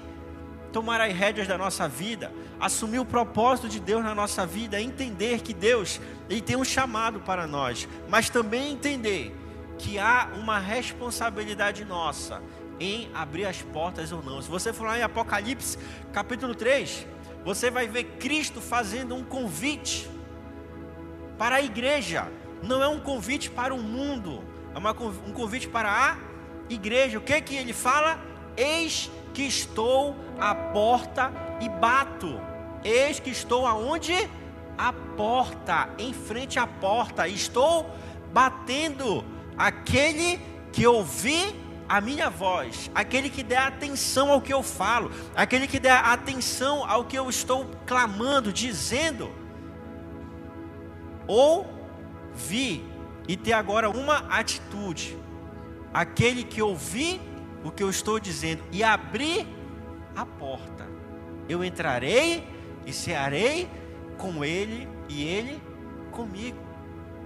tomar 0.70 1.00
as 1.00 1.14
rédeas 1.14 1.48
da 1.48 1.56
nossa 1.56 1.88
vida, 1.88 2.30
assumir 2.60 2.98
o 2.98 3.04
propósito 3.04 3.66
de 3.66 3.80
Deus 3.80 4.04
na 4.04 4.14
nossa 4.14 4.44
vida, 4.44 4.78
entender 4.78 5.40
que 5.40 5.54
Deus 5.54 5.98
ele 6.28 6.42
tem 6.42 6.56
um 6.56 6.64
chamado 6.64 7.20
para 7.20 7.46
nós, 7.46 7.88
mas 8.10 8.28
também 8.28 8.72
entender 8.72 9.34
que 9.78 9.98
há 9.98 10.30
uma 10.36 10.58
responsabilidade 10.58 11.84
nossa 11.84 12.42
em 12.78 13.10
abrir 13.14 13.46
as 13.46 13.62
portas 13.62 14.12
ou 14.12 14.22
não. 14.22 14.40
Se 14.40 14.48
você 14.48 14.72
for 14.72 14.86
lá 14.86 14.98
em 14.98 15.02
Apocalipse, 15.02 15.78
capítulo 16.12 16.54
3, 16.54 17.06
você 17.44 17.70
vai 17.70 17.86
ver 17.86 18.04
Cristo 18.18 18.60
fazendo 18.60 19.14
um 19.14 19.24
convite 19.24 20.08
para 21.38 21.56
a 21.56 21.62
igreja. 21.62 22.28
Não 22.62 22.82
é 22.82 22.88
um 22.88 23.00
convite 23.00 23.50
para 23.50 23.74
o 23.74 23.78
mundo, 23.78 24.42
é 24.74 24.78
uma, 24.78 24.90
um 24.90 25.32
convite 25.32 25.68
para 25.68 25.90
a 25.90 26.18
igreja. 26.68 27.18
O 27.18 27.20
que 27.20 27.40
que 27.40 27.54
ele 27.54 27.72
fala? 27.72 28.18
Eis 28.56 29.10
que 29.32 29.42
estou 29.42 30.16
à 30.38 30.54
porta 30.54 31.32
e 31.60 31.68
bato. 31.68 32.40
Eis 32.82 33.20
que 33.20 33.30
estou 33.30 33.66
aonde? 33.66 34.14
A 34.78 34.92
porta, 34.92 35.88
em 35.98 36.12
frente 36.12 36.58
à 36.58 36.66
porta. 36.66 37.28
Estou 37.28 37.90
batendo. 38.32 39.24
Aquele 39.56 40.38
que 40.72 40.86
ouvir 40.86 41.65
a 41.88 42.00
minha 42.00 42.28
voz, 42.28 42.90
aquele 42.94 43.30
que 43.30 43.42
der 43.42 43.58
atenção 43.58 44.30
ao 44.30 44.40
que 44.40 44.52
eu 44.52 44.62
falo, 44.62 45.10
aquele 45.34 45.66
que 45.66 45.78
der 45.78 45.92
atenção 45.92 46.88
ao 46.88 47.04
que 47.04 47.16
eu 47.16 47.28
estou 47.30 47.70
clamando, 47.86 48.52
dizendo, 48.52 49.30
ou 51.26 51.66
vi 52.34 52.84
e 53.28 53.36
ter 53.36 53.52
agora 53.52 53.88
uma 53.90 54.18
atitude. 54.28 55.16
Aquele 55.92 56.44
que 56.44 56.60
ouvir 56.60 57.20
o 57.64 57.70
que 57.70 57.82
eu 57.82 57.88
estou 57.88 58.20
dizendo 58.20 58.62
e 58.70 58.84
abrir 58.84 59.46
a 60.14 60.26
porta, 60.26 60.86
eu 61.48 61.64
entrarei 61.64 62.46
e 62.84 62.92
cearei 62.92 63.68
com 64.18 64.44
ele 64.44 64.88
e 65.08 65.24
ele 65.24 65.62
comigo. 66.12 66.58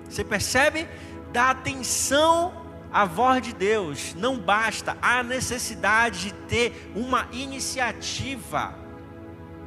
Você 0.09 0.25
percebe? 0.25 0.89
Dá 1.33 1.51
atenção 1.51 2.60
à 2.93 3.05
voz 3.05 3.43
de 3.43 3.55
Deus. 3.55 4.15
Não 4.15 4.39
basta 4.39 4.97
a 5.01 5.23
necessidade 5.23 6.25
de 6.25 6.33
ter 6.33 6.93
uma 6.95 7.29
iniciativa. 7.33 8.75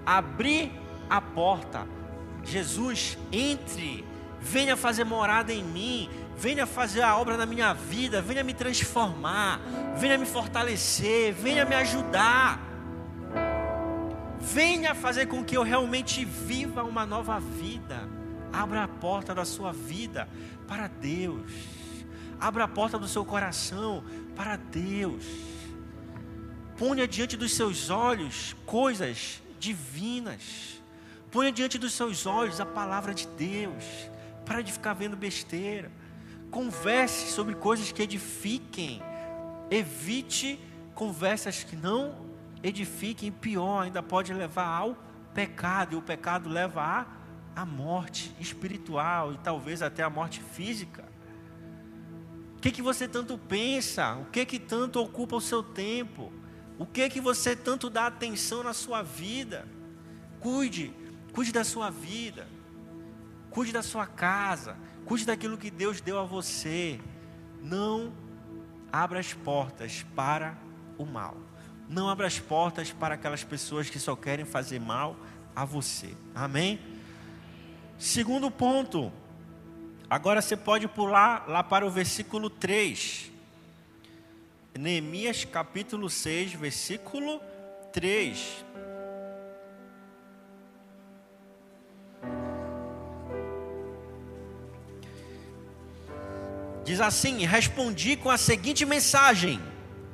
Abrir 0.05 0.71
a 1.09 1.21
porta. 1.21 1.87
Jesus, 2.43 3.17
entre 3.31 4.05
venha 4.39 4.75
fazer 4.75 5.05
morada 5.05 5.53
em 5.53 5.63
mim, 5.63 6.09
venha 6.35 6.65
fazer 6.65 7.01
a 7.01 7.15
obra 7.15 7.37
na 7.37 7.45
minha 7.45 7.73
vida, 7.73 8.21
venha 8.21 8.43
me 8.43 8.53
transformar, 8.53 9.61
venha 9.95 10.17
me 10.17 10.25
fortalecer, 10.25 11.33
venha 11.33 11.63
me 11.63 11.75
ajudar. 11.75 12.59
Venha 14.41 14.93
fazer 14.93 15.27
com 15.27 15.41
que 15.41 15.55
eu 15.55 15.63
realmente 15.63 16.25
viva 16.25 16.83
uma 16.83 17.05
nova 17.05 17.39
vida. 17.39 18.09
Abra 18.51 18.83
a 18.83 18.87
porta 18.87 19.33
da 19.33 19.45
sua 19.45 19.71
vida 19.71 20.27
para 20.67 20.87
Deus. 20.87 21.49
Abra 22.43 22.65
a 22.65 22.67
porta 22.67 22.99
do 22.99 23.07
seu 23.07 23.23
coração 23.23 24.03
para 24.35 24.57
Deus. 24.57 25.23
Ponha 26.77 27.07
diante 27.07 27.37
dos 27.37 27.53
seus 27.53 27.89
olhos 27.89 28.53
coisas 28.65 29.41
divinas. 29.57 30.83
Ponha 31.31 31.53
diante 31.53 31.77
dos 31.77 31.93
seus 31.93 32.25
olhos 32.25 32.59
a 32.59 32.65
palavra 32.65 33.13
de 33.13 33.25
Deus. 33.27 33.85
Para 34.45 34.61
de 34.61 34.73
ficar 34.73 34.93
vendo 34.93 35.15
besteira. 35.15 35.89
Converse 36.51 37.31
sobre 37.31 37.55
coisas 37.55 37.93
que 37.93 38.01
edifiquem. 38.01 39.01
Evite 39.71 40.59
conversas 40.93 41.63
que 41.63 41.77
não 41.77 42.25
edifiquem. 42.61 43.31
Pior, 43.31 43.83
ainda 43.83 44.03
pode 44.03 44.33
levar 44.33 44.67
ao 44.67 44.97
pecado. 45.33 45.93
E 45.93 45.95
o 45.95 46.01
pecado 46.01 46.49
leva 46.49 46.81
à, 47.55 47.61
à 47.61 47.65
morte 47.65 48.35
espiritual 48.37 49.31
e 49.31 49.37
talvez 49.37 49.81
até 49.81 50.03
à 50.03 50.09
morte 50.09 50.41
física. 50.41 51.02
Que, 52.63 52.71
que 52.71 52.81
você 52.81 53.09
tanto 53.09 53.37
pensa? 53.37 54.15
O 54.15 54.25
que, 54.27 54.45
que 54.45 54.57
tanto 54.57 54.97
ocupa 55.01 55.35
o 55.35 55.41
seu 55.41 55.61
tempo? 55.61 56.31
O 56.79 56.85
que 56.85 57.09
que 57.09 57.19
você 57.19 57.57
tanto 57.57 57.89
dá 57.89 58.07
atenção 58.07 58.63
na 58.63 58.71
sua 58.71 59.01
vida? 59.01 59.67
Cuide, 60.39 60.93
cuide 61.33 61.51
da 61.51 61.65
sua 61.65 61.89
vida. 61.89 62.47
Cuide 63.49 63.73
da 63.73 63.83
sua 63.83 64.07
casa, 64.07 64.77
cuide 65.03 65.25
daquilo 65.25 65.57
que 65.57 65.69
Deus 65.69 65.99
deu 65.99 66.17
a 66.17 66.23
você. 66.23 67.01
Não 67.61 68.13
abra 68.89 69.19
as 69.19 69.33
portas 69.33 70.05
para 70.15 70.57
o 70.97 71.05
mal. 71.05 71.35
Não 71.89 72.07
abra 72.07 72.27
as 72.27 72.39
portas 72.39 72.93
para 72.93 73.15
aquelas 73.15 73.43
pessoas 73.43 73.89
que 73.89 73.99
só 73.99 74.15
querem 74.15 74.45
fazer 74.45 74.79
mal 74.79 75.17
a 75.53 75.65
você. 75.65 76.15
Amém? 76.33 76.79
Segundo 77.97 78.49
ponto. 78.49 79.11
Agora 80.09 80.41
você 80.41 80.55
pode 80.55 80.87
pular 80.87 81.45
lá 81.47 81.63
para 81.63 81.85
o 81.85 81.89
versículo 81.89 82.49
3. 82.49 83.31
Neemias 84.77 85.45
capítulo 85.45 86.09
6, 86.09 86.53
versículo 86.53 87.39
3. 87.91 88.65
Diz 96.83 96.99
assim: 96.99 97.45
Respondi 97.45 98.15
com 98.17 98.29
a 98.29 98.37
seguinte 98.37 98.85
mensagem: 98.85 99.59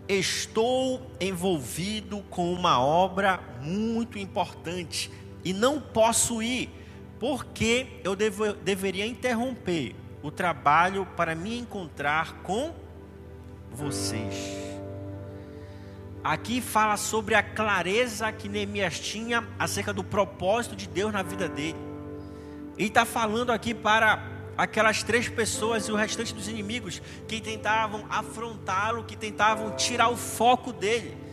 Estou 0.07 1.11
envolvido 1.19 2.21
com 2.29 2.53
uma 2.53 2.79
obra 2.79 3.39
muito 3.61 4.19
importante 4.19 5.11
e 5.43 5.51
não 5.51 5.79
posso 5.79 6.43
ir, 6.43 6.69
porque 7.19 7.99
eu 8.03 8.15
devo, 8.15 8.53
deveria 8.53 9.05
interromper 9.05 9.95
o 10.23 10.31
trabalho 10.31 11.05
para 11.17 11.35
me 11.35 11.57
encontrar 11.59 12.41
com 12.43 12.73
vocês. 13.71 14.35
Aqui 16.23 16.59
fala 16.61 16.97
sobre 16.97 17.35
a 17.35 17.43
clareza 17.43 18.31
que 18.31 18.49
Neemias 18.49 18.99
tinha 18.99 19.47
acerca 19.57 19.93
do 19.93 20.03
propósito 20.03 20.75
de 20.75 20.87
Deus 20.87 21.13
na 21.13 21.23
vida 21.23 21.47
dele. 21.47 21.77
E 22.77 22.85
está 22.85 23.05
falando 23.05 23.51
aqui 23.51 23.73
para 23.73 24.25
aquelas 24.57 25.03
três 25.03 25.29
pessoas 25.29 25.87
e 25.87 25.91
o 25.91 25.95
restante 25.95 26.33
dos 26.33 26.47
inimigos 26.47 27.01
que 27.27 27.39
tentavam 27.39 28.05
afrontá-lo, 28.09 29.05
que 29.05 29.15
tentavam 29.15 29.75
tirar 29.75 30.09
o 30.09 30.17
foco 30.17 30.73
dele. 30.73 31.28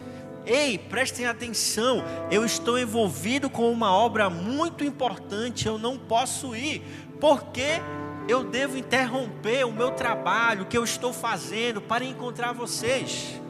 Ei, 0.46 0.78
prestem 0.78 1.26
atenção, 1.26 2.04
eu 2.30 2.44
estou 2.44 2.78
envolvido 2.78 3.50
com 3.50 3.68
uma 3.72 3.90
obra 3.90 4.30
muito 4.30 4.84
importante, 4.84 5.66
eu 5.66 5.76
não 5.76 5.98
posso 5.98 6.54
ir, 6.54 6.82
porque 7.20 7.80
eu 8.28 8.44
devo 8.44 8.78
interromper 8.78 9.66
o 9.66 9.72
meu 9.72 9.90
trabalho, 9.90 10.66
que 10.66 10.78
eu 10.78 10.84
estou 10.84 11.12
fazendo, 11.12 11.80
para 11.80 12.04
encontrar 12.04 12.52
vocês. 12.52 13.40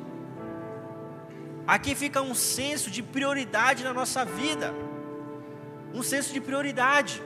Aqui 1.67 1.95
fica 1.95 2.23
um 2.23 2.35
senso 2.35 2.91
de 2.91 3.03
prioridade 3.03 3.85
na 3.85 3.93
nossa 3.93 4.25
vida, 4.25 4.73
um 5.93 6.03
senso 6.03 6.33
de 6.33 6.41
prioridade. 6.41 7.23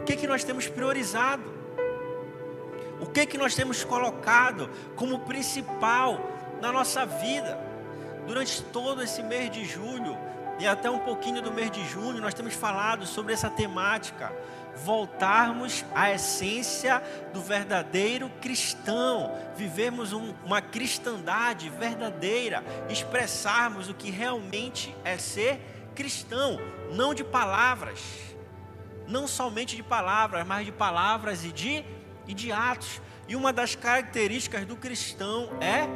O 0.00 0.02
que, 0.02 0.16
que 0.16 0.26
nós 0.26 0.42
temos 0.42 0.66
priorizado? 0.66 1.44
O 3.00 3.06
que, 3.06 3.26
que 3.26 3.38
nós 3.38 3.54
temos 3.54 3.84
colocado 3.84 4.68
como 4.96 5.20
principal 5.20 6.18
na 6.60 6.72
nossa 6.72 7.06
vida? 7.06 7.61
Durante 8.26 8.62
todo 8.62 9.02
esse 9.02 9.22
mês 9.22 9.50
de 9.50 9.64
julho 9.64 10.16
e 10.58 10.66
até 10.66 10.90
um 10.90 10.98
pouquinho 10.98 11.42
do 11.42 11.52
mês 11.52 11.70
de 11.70 11.84
junho, 11.88 12.20
nós 12.20 12.34
temos 12.34 12.54
falado 12.54 13.06
sobre 13.06 13.32
essa 13.32 13.50
temática 13.50 14.32
voltarmos 14.74 15.84
à 15.94 16.10
essência 16.10 17.02
do 17.32 17.40
verdadeiro 17.40 18.30
cristão, 18.40 19.32
vivermos 19.54 20.12
um, 20.12 20.34
uma 20.44 20.60
cristandade 20.62 21.68
verdadeira, 21.68 22.64
expressarmos 22.88 23.88
o 23.88 23.94
que 23.94 24.10
realmente 24.10 24.94
é 25.04 25.18
ser 25.18 25.60
cristão, 25.94 26.58
não 26.90 27.12
de 27.12 27.22
palavras, 27.22 28.00
não 29.06 29.26
somente 29.26 29.76
de 29.76 29.82
palavras, 29.82 30.46
mas 30.46 30.64
de 30.64 30.72
palavras 30.72 31.44
e 31.44 31.52
de, 31.52 31.84
e 32.26 32.34
de 32.34 32.50
atos. 32.50 33.00
E 33.28 33.36
uma 33.36 33.52
das 33.52 33.74
características 33.74 34.64
do 34.64 34.76
cristão 34.76 35.50
é 35.60 35.86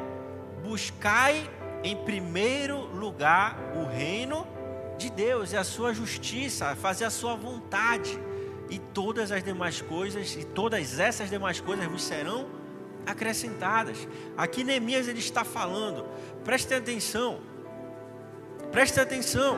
buscai 0.63 1.49
em 1.87 1.97
primeiro 1.97 2.87
lugar 2.97 3.57
o 3.77 3.85
reino 3.85 4.45
de 4.99 5.09
Deus 5.09 5.53
e 5.53 5.57
a 5.57 5.63
sua 5.63 5.95
justiça, 5.95 6.75
fazer 6.75 7.05
a 7.05 7.11
sua 7.11 7.37
vontade 7.37 8.19
e 8.69 8.79
todas 8.79 9.31
as 9.31 9.45
demais 9.45 9.81
coisas, 9.81 10.35
e 10.35 10.45
todas 10.45 10.99
essas 10.99 11.31
demais 11.31 11.61
coisas 11.61 11.87
vos 11.87 12.03
serão 12.03 12.49
acrescentadas. 13.07 14.09
Aqui 14.37 14.65
Neemias 14.65 15.07
ele 15.07 15.21
está 15.21 15.45
falando, 15.45 16.05
prestem 16.45 16.79
atenção, 16.79 17.39
prestem 18.73 19.05
atenção. 19.05 19.57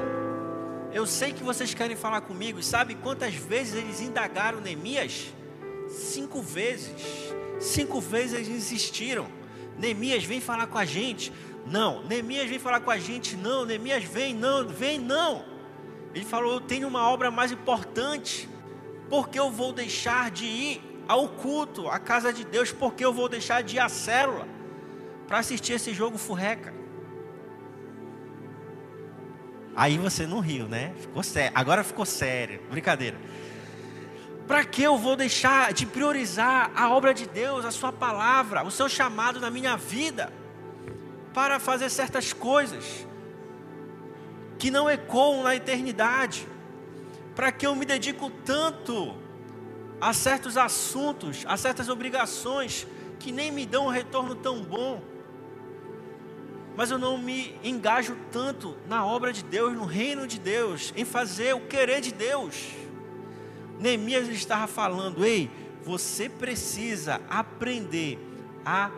Eu 0.93 1.07
sei 1.07 1.33
que 1.33 1.43
vocês 1.43 1.73
querem 1.73 1.97
falar 1.97 2.21
comigo, 2.21 2.63
sabe 2.63 2.95
quantas 2.95 3.35
vezes 3.35 3.75
eles 3.75 4.03
indagaram 4.03 4.61
Neemias? 4.61 5.33
Cinco 5.89 6.43
vezes. 6.43 6.93
Cinco 7.59 8.01
vezes 8.01 8.35
eles 8.35 8.49
insistiram. 8.49 9.27
Neemias, 9.79 10.25
vem 10.25 10.41
falar 10.41 10.67
com 10.67 10.77
a 10.77 10.85
gente. 10.85 11.33
Não. 11.71 12.03
Neemias, 12.05 12.49
vem 12.49 12.59
falar 12.59 12.81
com 12.81 12.91
a 12.91 12.99
gente. 12.99 13.37
Não. 13.37 13.65
Neemias, 13.65 14.05
vem, 14.05 14.35
não. 14.35 14.67
Vem, 14.67 14.99
não. 14.99 15.45
Ele 16.15 16.25
falou: 16.25 16.55
Eu 16.55 16.61
tenho 16.61 16.89
uma 16.89 17.09
obra 17.09 17.31
mais 17.31 17.53
importante 17.53 18.49
porque 19.09 19.39
eu 19.39 19.51
vou 19.51 19.73
deixar 19.73 20.31
de 20.31 20.45
ir 20.45 21.03
ao 21.07 21.29
culto, 21.29 21.89
à 21.89 21.99
casa 21.99 22.33
de 22.33 22.45
Deus, 22.45 22.71
porque 22.71 23.05
eu 23.05 23.13
vou 23.13 23.29
deixar 23.29 23.63
de 23.63 23.77
ir 23.77 23.79
à 23.79 23.89
célula 23.89 24.47
para 25.27 25.39
assistir 25.39 25.75
esse 25.75 25.95
jogo 25.95 26.19
furreca. 26.19 26.75
Aí 29.75 29.97
você 29.97 30.27
não 30.27 30.41
riu, 30.41 30.67
né? 30.67 30.93
Ficou 30.99 31.23
sério. 31.23 31.53
Agora 31.55 31.85
ficou 31.85 32.05
sério. 32.05 32.61
Brincadeira. 32.71 33.17
Para 34.47 34.65
que 34.65 34.83
eu 34.83 34.99
vou 34.99 35.15
deixar 35.15 35.73
de 35.73 35.87
priorizar 35.87 36.73
a 36.75 36.91
obra 36.91 37.15
de 37.15 37.27
Deus, 37.29 37.65
a 37.65 37.71
sua 37.71 37.93
palavra, 37.93 38.65
o 38.65 38.71
seu 38.71 38.89
chamado 38.89 39.39
na 39.39 39.51
minha 39.51 39.77
vida, 39.77 40.33
para 41.39 41.61
fazer 41.61 41.89
certas 41.89 42.33
coisas 42.33 43.07
que 44.59 44.73
não 44.73 44.91
ecoam 44.91 45.45
na 45.45 45.55
eternidade? 45.55 46.45
para 47.39 47.53
que 47.53 47.65
eu 47.65 47.77
me 47.77 47.87
dedico 47.87 48.33
tanto 48.45 49.15
a 50.01 50.13
certos 50.13 50.57
assuntos, 50.57 51.45
a 51.47 51.57
certas 51.57 51.89
obrigações 51.89 52.85
que 53.21 53.31
nem 53.31 53.53
me 53.53 53.65
dão 53.65 53.87
um 53.87 53.91
retorno 53.91 54.35
tão 54.35 54.61
bom. 54.65 55.01
Mas 56.77 56.91
eu 56.91 56.99
não 56.99 57.17
me 57.17 57.55
engajo 57.63 58.17
tanto 58.33 58.77
na 58.89 59.07
obra 59.07 59.33
de 59.33 59.45
Deus, 59.45 59.73
no 59.73 59.85
reino 59.85 60.27
de 60.27 60.41
Deus, 60.41 60.93
em 60.97 61.05
fazer 61.05 61.55
o 61.55 61.61
querer 61.61 62.01
de 62.01 62.13
Deus. 62.13 62.71
Neemias 63.79 64.27
estava 64.27 64.67
falando: 64.67 65.25
ei, 65.25 65.49
você 65.85 66.29
precisa 66.29 67.21
aprender 67.31 68.19
a 68.67 68.91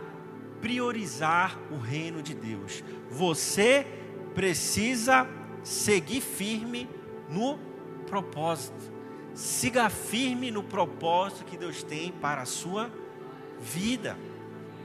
priorizar 0.61 1.59
o 1.70 1.77
reino 1.77 2.23
de 2.23 2.35
Deus. 2.35 2.83
Você 3.11 3.87
precisa 4.35 5.27
seguir 5.62 6.20
firme 6.20 6.88
no 7.29 7.59
propósito. 8.07 8.90
Siga 9.35 9.88
firme 9.88 10.51
no 10.51 10.62
propósito 10.62 11.44
que 11.44 11.57
Deus 11.57 11.83
tem 11.83 12.12
para 12.12 12.42
a 12.42 12.46
sua 12.46 12.90
vida. 13.61 14.16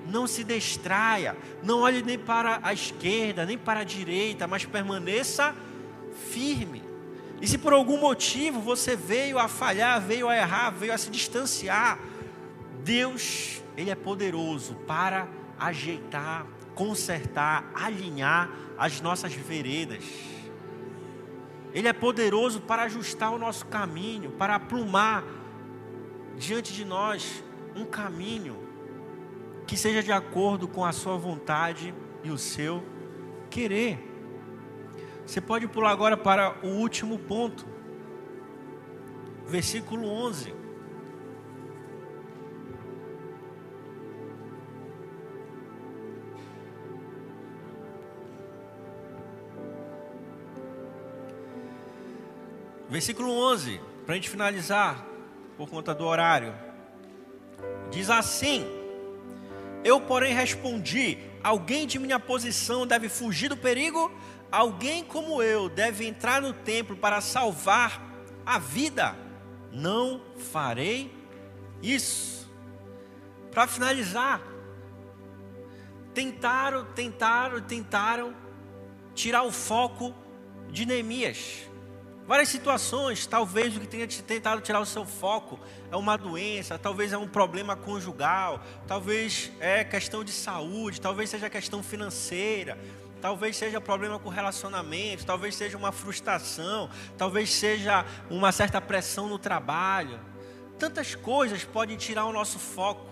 Não 0.07 0.27
se 0.27 0.43
distraia, 0.43 1.35
não 1.63 1.79
olhe 1.79 2.03
nem 2.03 2.17
para 2.17 2.59
a 2.61 2.71
esquerda, 2.71 3.45
nem 3.45 3.57
para 3.57 3.79
a 3.79 3.83
direita, 3.83 4.45
mas 4.45 4.65
permaneça 4.65 5.55
firme. 6.29 6.83
E 7.41 7.47
se 7.47 7.57
por 7.57 7.73
algum 7.73 7.99
motivo 7.99 8.61
você 8.61 8.95
veio 8.95 9.39
a 9.39 9.47
falhar, 9.47 9.99
veio 9.99 10.29
a 10.29 10.35
errar, 10.35 10.69
veio 10.69 10.93
a 10.93 10.97
se 10.97 11.09
distanciar, 11.09 11.99
Deus, 12.83 13.61
Ele 13.75 13.89
é 13.89 13.95
poderoso 13.95 14.75
para 14.87 15.27
ajeitar, 15.59 16.45
consertar, 16.73 17.69
alinhar 17.73 18.49
as 18.77 19.01
nossas 19.01 19.33
veredas. 19.33 20.03
Ele 21.73 21.87
é 21.87 21.93
poderoso 21.93 22.61
para 22.61 22.83
ajustar 22.83 23.33
o 23.33 23.37
nosso 23.37 23.65
caminho, 23.65 24.31
para 24.31 24.55
aprumar 24.55 25.23
diante 26.37 26.73
de 26.73 26.85
nós 26.85 27.43
um 27.75 27.85
caminho 27.85 28.57
que 29.67 29.75
seja 29.75 30.01
de 30.01 30.11
acordo 30.11 30.67
com 30.67 30.85
a 30.85 30.91
sua 30.91 31.17
vontade 31.17 31.93
e 32.23 32.29
o 32.29 32.37
seu 32.37 32.83
querer. 33.49 33.99
Você 35.25 35.41
pode 35.41 35.67
pular 35.67 35.91
agora 35.91 36.15
para 36.15 36.55
o 36.63 36.67
último 36.67 37.17
ponto, 37.17 37.65
versículo 39.47 40.07
11. 40.07 40.64
Versículo 52.95 53.29
11, 53.51 53.81
para 54.05 54.13
a 54.13 54.15
gente 54.15 54.29
finalizar, 54.29 55.05
por 55.57 55.69
conta 55.69 55.93
do 55.93 56.05
horário. 56.05 56.55
Diz 57.91 58.09
assim: 58.09 58.65
Eu, 59.83 59.99
porém, 59.99 60.33
respondi: 60.33 61.17
Alguém 61.43 61.85
de 61.85 61.99
minha 61.99 62.17
posição 62.17 62.87
deve 62.87 63.09
fugir 63.09 63.49
do 63.49 63.57
perigo? 63.57 64.09
Alguém 64.49 65.03
como 65.03 65.43
eu 65.43 65.67
deve 65.67 66.07
entrar 66.07 66.41
no 66.41 66.53
templo 66.53 66.95
para 66.95 67.19
salvar 67.19 68.01
a 68.45 68.57
vida? 68.57 69.13
Não 69.73 70.21
farei 70.53 71.13
isso. 71.83 72.49
Para 73.51 73.67
finalizar, 73.67 74.41
tentaram, 76.13 76.85
tentaram, 76.95 77.59
tentaram 77.59 78.33
tirar 79.13 79.43
o 79.43 79.51
foco 79.51 80.15
de 80.69 80.85
Neemias. 80.85 81.74
Várias 82.27 82.49
situações, 82.49 83.27
talvez 83.27 83.77
o 83.77 83.79
que 83.79 83.85
tenha 83.85 84.07
tentado 84.07 84.59
tirar 84.59 84.79
o 84.79 84.85
seu 84.85 85.05
foco 85.05 85.59
é 85.91 85.95
uma 85.95 86.17
doença, 86.17 86.75
talvez 86.75 87.13
é 87.13 87.17
um 87.17 87.27
problema 87.27 87.75
conjugal, 87.75 88.59
talvez 88.87 89.51
é 89.59 89.83
questão 89.83 90.23
de 90.23 90.31
saúde, 90.31 90.99
talvez 90.99 91.29
seja 91.29 91.51
questão 91.51 91.83
financeira, 91.83 92.79
talvez 93.21 93.55
seja 93.55 93.79
problema 93.79 94.17
com 94.17 94.29
relacionamento, 94.29 95.23
talvez 95.23 95.53
seja 95.53 95.77
uma 95.77 95.91
frustração, 95.91 96.89
talvez 97.15 97.53
seja 97.53 98.03
uma 98.27 98.51
certa 98.51 98.81
pressão 98.81 99.29
no 99.29 99.37
trabalho. 99.37 100.19
Tantas 100.79 101.13
coisas 101.13 101.63
podem 101.63 101.95
tirar 101.95 102.25
o 102.25 102.33
nosso 102.33 102.57
foco, 102.57 103.05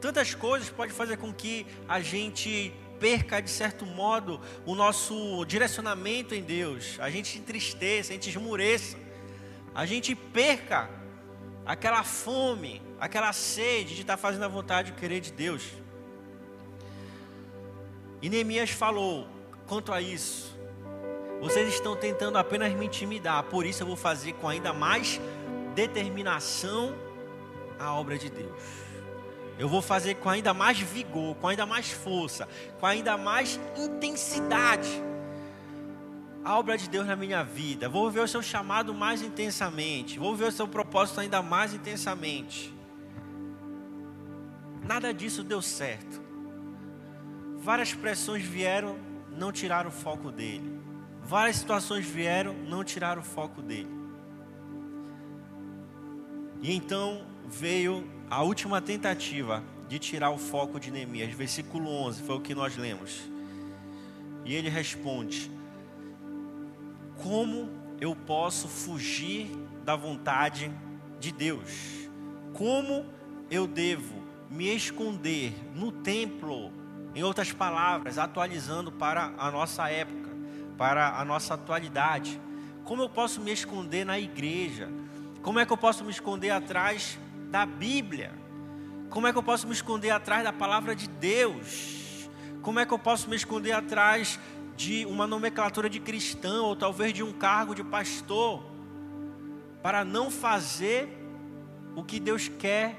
tantas 0.00 0.34
coisas 0.34 0.68
podem 0.68 0.92
fazer 0.92 1.16
com 1.16 1.32
que 1.32 1.64
a 1.88 2.00
gente 2.00 2.74
perca, 2.98 3.40
de 3.40 3.50
certo 3.50 3.86
modo, 3.86 4.40
o 4.66 4.74
nosso 4.74 5.44
direcionamento 5.44 6.34
em 6.34 6.42
Deus, 6.42 6.96
a 7.00 7.10
gente 7.10 7.38
entristeça, 7.38 8.10
a 8.10 8.14
gente 8.14 8.28
esmureça, 8.28 8.96
a 9.74 9.86
gente 9.86 10.14
perca 10.14 10.90
aquela 11.64 12.02
fome, 12.02 12.82
aquela 12.98 13.32
sede 13.32 13.94
de 13.94 14.00
estar 14.00 14.16
fazendo 14.16 14.44
a 14.44 14.48
vontade 14.48 14.90
e 14.90 14.94
querer 14.94 15.20
de 15.20 15.32
Deus. 15.32 15.62
E 18.20 18.28
Neemias 18.28 18.70
falou 18.70 19.28
quanto 19.66 19.92
a 19.92 20.00
isso. 20.00 20.56
Vocês 21.40 21.72
estão 21.72 21.94
tentando 21.94 22.36
apenas 22.36 22.72
me 22.72 22.86
intimidar, 22.86 23.44
por 23.44 23.64
isso 23.64 23.82
eu 23.82 23.86
vou 23.86 23.96
fazer 23.96 24.32
com 24.34 24.48
ainda 24.48 24.72
mais 24.72 25.20
determinação 25.74 26.96
a 27.78 27.94
obra 27.94 28.18
de 28.18 28.28
Deus. 28.28 28.87
Eu 29.58 29.68
vou 29.68 29.82
fazer 29.82 30.14
com 30.14 30.30
ainda 30.30 30.54
mais 30.54 30.78
vigor, 30.78 31.34
com 31.36 31.48
ainda 31.48 31.66
mais 31.66 31.90
força, 31.90 32.48
com 32.78 32.86
ainda 32.86 33.18
mais 33.18 33.58
intensidade 33.76 34.88
a 36.44 36.58
obra 36.58 36.78
de 36.78 36.88
Deus 36.88 37.06
na 37.06 37.14
minha 37.14 37.44
vida. 37.44 37.90
Vou 37.90 38.10
ver 38.10 38.20
o 38.20 38.26
seu 38.26 38.40
chamado 38.40 38.94
mais 38.94 39.20
intensamente. 39.20 40.18
Vou 40.18 40.34
ver 40.34 40.44
o 40.44 40.52
seu 40.52 40.66
propósito 40.66 41.20
ainda 41.20 41.42
mais 41.42 41.74
intensamente. 41.74 42.74
Nada 44.82 45.12
disso 45.12 45.42
deu 45.42 45.60
certo. 45.60 46.22
Várias 47.58 47.92
pressões 47.92 48.42
vieram, 48.42 48.96
não 49.36 49.52
tiraram 49.52 49.90
o 49.90 49.92
foco 49.92 50.30
dele. 50.30 50.80
Várias 51.22 51.56
situações 51.56 52.06
vieram, 52.06 52.54
não 52.54 52.82
tiraram 52.82 53.20
o 53.20 53.24
foco 53.24 53.60
dele. 53.60 53.90
E 56.62 56.74
então 56.74 57.26
veio 57.46 58.08
a 58.30 58.42
última 58.42 58.80
tentativa 58.80 59.62
de 59.88 59.98
tirar 59.98 60.30
o 60.30 60.38
foco 60.38 60.78
de 60.78 60.90
Neemias, 60.90 61.32
versículo 61.32 61.90
11, 61.90 62.22
foi 62.22 62.36
o 62.36 62.40
que 62.40 62.54
nós 62.54 62.76
lemos. 62.76 63.22
E 64.44 64.54
ele 64.54 64.68
responde: 64.68 65.50
Como 67.22 67.70
eu 68.00 68.14
posso 68.14 68.68
fugir 68.68 69.50
da 69.84 69.96
vontade 69.96 70.70
de 71.18 71.32
Deus? 71.32 72.08
Como 72.52 73.06
eu 73.50 73.66
devo 73.66 74.22
me 74.50 74.74
esconder 74.74 75.54
no 75.74 75.90
templo? 75.90 76.70
Em 77.14 77.22
outras 77.22 77.50
palavras, 77.50 78.18
atualizando 78.18 78.92
para 78.92 79.32
a 79.38 79.50
nossa 79.50 79.88
época, 79.90 80.28
para 80.76 81.18
a 81.18 81.24
nossa 81.24 81.54
atualidade. 81.54 82.38
Como 82.84 83.02
eu 83.02 83.08
posso 83.08 83.40
me 83.40 83.50
esconder 83.50 84.04
na 84.04 84.18
igreja? 84.18 84.88
Como 85.42 85.58
é 85.58 85.66
que 85.66 85.72
eu 85.72 85.76
posso 85.76 86.04
me 86.04 86.10
esconder 86.10 86.50
atrás 86.50 87.18
da 87.50 87.64
Bíblia? 87.66 88.32
Como 89.10 89.26
é 89.26 89.32
que 89.32 89.38
eu 89.38 89.42
posso 89.42 89.66
me 89.66 89.72
esconder 89.72 90.10
atrás 90.10 90.44
da 90.44 90.52
palavra 90.52 90.94
de 90.94 91.08
Deus? 91.08 92.28
Como 92.62 92.78
é 92.78 92.86
que 92.86 92.92
eu 92.92 92.98
posso 92.98 93.28
me 93.30 93.36
esconder 93.36 93.72
atrás 93.72 94.38
de 94.76 95.06
uma 95.06 95.26
nomenclatura 95.26 95.88
de 95.88 95.98
cristão 95.98 96.66
ou 96.66 96.76
talvez 96.76 97.12
de 97.12 97.22
um 97.22 97.32
cargo 97.32 97.74
de 97.74 97.82
pastor 97.82 98.62
para 99.82 100.04
não 100.04 100.30
fazer 100.30 101.08
o 101.96 102.04
que 102.04 102.20
Deus 102.20 102.48
quer 102.48 102.96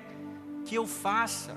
que 0.66 0.76
eu 0.76 0.88
faça? 0.88 1.56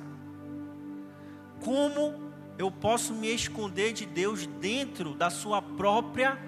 Como 1.65 2.33
eu 2.59 2.71
posso 2.71 3.15
me 3.15 3.35
esconder 3.35 3.93
de 3.93 4.05
Deus 4.05 4.47
dentro 4.47 5.15
da 5.15 5.31
sua 5.31 5.63
própria 5.63 6.39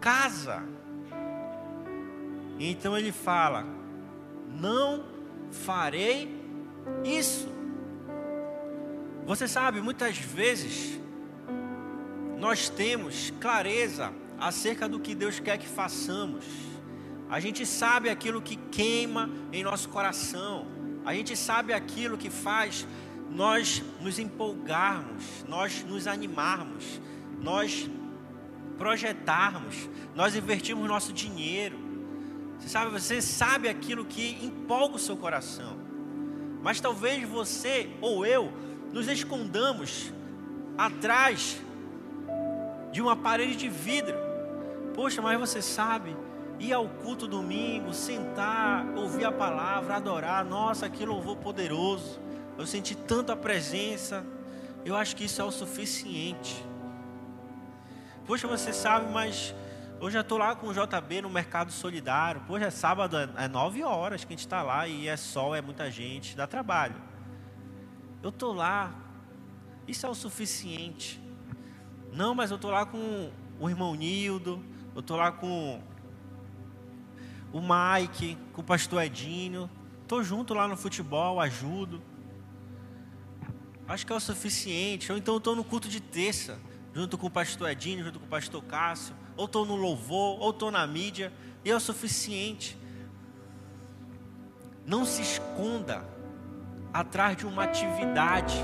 casa? 0.00 0.62
Então 2.58 2.96
ele 2.96 3.12
fala: 3.12 3.64
Não 4.48 5.15
farei 5.50 6.34
isso. 7.04 7.48
Você 9.24 9.48
sabe, 9.48 9.80
muitas 9.80 10.18
vezes 10.18 11.00
nós 12.38 12.68
temos 12.68 13.32
clareza 13.40 14.12
acerca 14.38 14.88
do 14.88 15.00
que 15.00 15.14
Deus 15.14 15.40
quer 15.40 15.58
que 15.58 15.66
façamos. 15.66 16.44
A 17.28 17.40
gente 17.40 17.66
sabe 17.66 18.08
aquilo 18.08 18.40
que 18.40 18.56
queima 18.56 19.28
em 19.52 19.64
nosso 19.64 19.88
coração. 19.88 20.66
A 21.04 21.12
gente 21.14 21.36
sabe 21.36 21.72
aquilo 21.72 22.16
que 22.16 22.30
faz 22.30 22.86
nós 23.30 23.82
nos 24.00 24.18
empolgarmos, 24.18 25.44
nós 25.48 25.84
nos 25.84 26.06
animarmos, 26.06 27.00
nós 27.42 27.90
projetarmos, 28.78 29.88
nós 30.14 30.36
investirmos 30.36 30.86
nosso 30.86 31.12
dinheiro. 31.12 31.85
Você 32.58 32.68
sabe, 32.68 32.90
você 32.90 33.22
sabe 33.22 33.68
aquilo 33.68 34.04
que 34.04 34.38
empolga 34.44 34.96
o 34.96 34.98
seu 34.98 35.16
coração. 35.16 35.76
Mas 36.62 36.80
talvez 36.80 37.28
você 37.28 37.90
ou 38.00 38.26
eu 38.26 38.52
nos 38.92 39.08
escondamos 39.08 40.12
atrás 40.76 41.60
de 42.92 43.00
uma 43.00 43.16
parede 43.16 43.56
de 43.56 43.68
vidro. 43.68 44.16
Poxa, 44.94 45.20
mas 45.20 45.38
você 45.38 45.60
sabe, 45.60 46.16
ir 46.58 46.72
ao 46.72 46.88
culto 46.88 47.26
domingo, 47.26 47.92
sentar, 47.92 48.86
ouvir 48.96 49.24
a 49.24 49.32
palavra, 49.32 49.96
adorar, 49.96 50.44
nossa, 50.44 50.88
que 50.88 51.04
louvor 51.04 51.36
poderoso. 51.36 52.18
Eu 52.58 52.66
senti 52.66 52.94
tanta 52.94 53.36
presença. 53.36 54.24
Eu 54.84 54.96
acho 54.96 55.14
que 55.14 55.24
isso 55.24 55.42
é 55.42 55.44
o 55.44 55.50
suficiente. 55.50 56.64
Poxa, 58.26 58.48
você 58.48 58.72
sabe, 58.72 59.12
mas 59.12 59.54
Hoje 59.98 60.18
eu 60.18 60.20
estou 60.20 60.36
lá 60.36 60.54
com 60.54 60.66
o 60.68 60.74
JB 60.74 61.22
no 61.22 61.30
Mercado 61.30 61.72
Solidário. 61.72 62.42
Hoje 62.50 62.66
é 62.66 62.70
sábado, 62.70 63.16
é 63.16 63.48
nove 63.48 63.82
horas 63.82 64.24
que 64.24 64.34
a 64.34 64.36
gente 64.36 64.44
está 64.44 64.62
lá 64.62 64.86
e 64.86 65.08
é 65.08 65.16
sol, 65.16 65.54
é 65.54 65.62
muita 65.62 65.90
gente, 65.90 66.36
dá 66.36 66.46
trabalho. 66.46 66.96
Eu 68.22 68.28
estou 68.28 68.52
lá, 68.52 68.94
isso 69.88 70.04
é 70.04 70.08
o 70.08 70.14
suficiente. 70.14 71.18
Não, 72.12 72.34
mas 72.34 72.50
eu 72.50 72.56
estou 72.56 72.70
lá 72.70 72.84
com 72.84 73.32
o 73.58 73.70
irmão 73.70 73.94
Nildo, 73.94 74.62
eu 74.94 75.00
estou 75.00 75.16
lá 75.16 75.32
com 75.32 75.80
o 77.50 77.60
Mike, 77.62 78.36
com 78.52 78.60
o 78.60 78.64
pastor 78.64 79.02
Edinho. 79.02 79.70
Estou 80.02 80.22
junto 80.22 80.52
lá 80.52 80.68
no 80.68 80.76
futebol, 80.76 81.40
ajudo. 81.40 82.02
Acho 83.88 84.06
que 84.06 84.12
é 84.12 84.16
o 84.16 84.20
suficiente. 84.20 85.10
Ou 85.10 85.16
então 85.16 85.38
estou 85.38 85.56
no 85.56 85.64
culto 85.64 85.88
de 85.88 86.00
terça, 86.00 86.60
junto 86.92 87.16
com 87.16 87.28
o 87.28 87.30
pastor 87.30 87.70
Edinho, 87.70 88.04
junto 88.04 88.20
com 88.20 88.26
o 88.26 88.28
pastor 88.28 88.62
Cássio 88.62 89.16
ou 89.36 89.44
estou 89.44 89.66
no 89.66 89.76
louvor, 89.76 90.40
ou 90.40 90.50
estou 90.50 90.70
na 90.70 90.86
mídia, 90.86 91.32
e 91.64 91.70
é 91.70 91.76
o 91.76 91.80
suficiente. 91.80 92.78
Não 94.84 95.04
se 95.04 95.20
esconda 95.22 96.04
atrás 96.92 97.36
de 97.36 97.46
uma 97.46 97.64
atividade, 97.64 98.56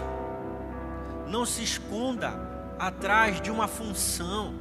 não 1.28 1.44
se 1.44 1.62
esconda 1.62 2.30
atrás 2.78 3.40
de 3.40 3.50
uma 3.50 3.68
função, 3.68 4.54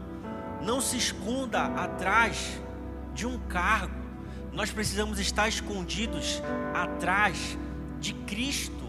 não 0.61 0.81
se 0.81 0.97
esconda 0.97 1.65
atrás 1.65 2.59
de 3.13 3.25
um 3.25 3.39
cargo. 3.47 4.01
Nós 4.51 4.71
precisamos 4.71 5.19
estar 5.19 5.47
escondidos 5.47 6.41
atrás 6.73 7.57
de 7.99 8.13
Cristo, 8.13 8.83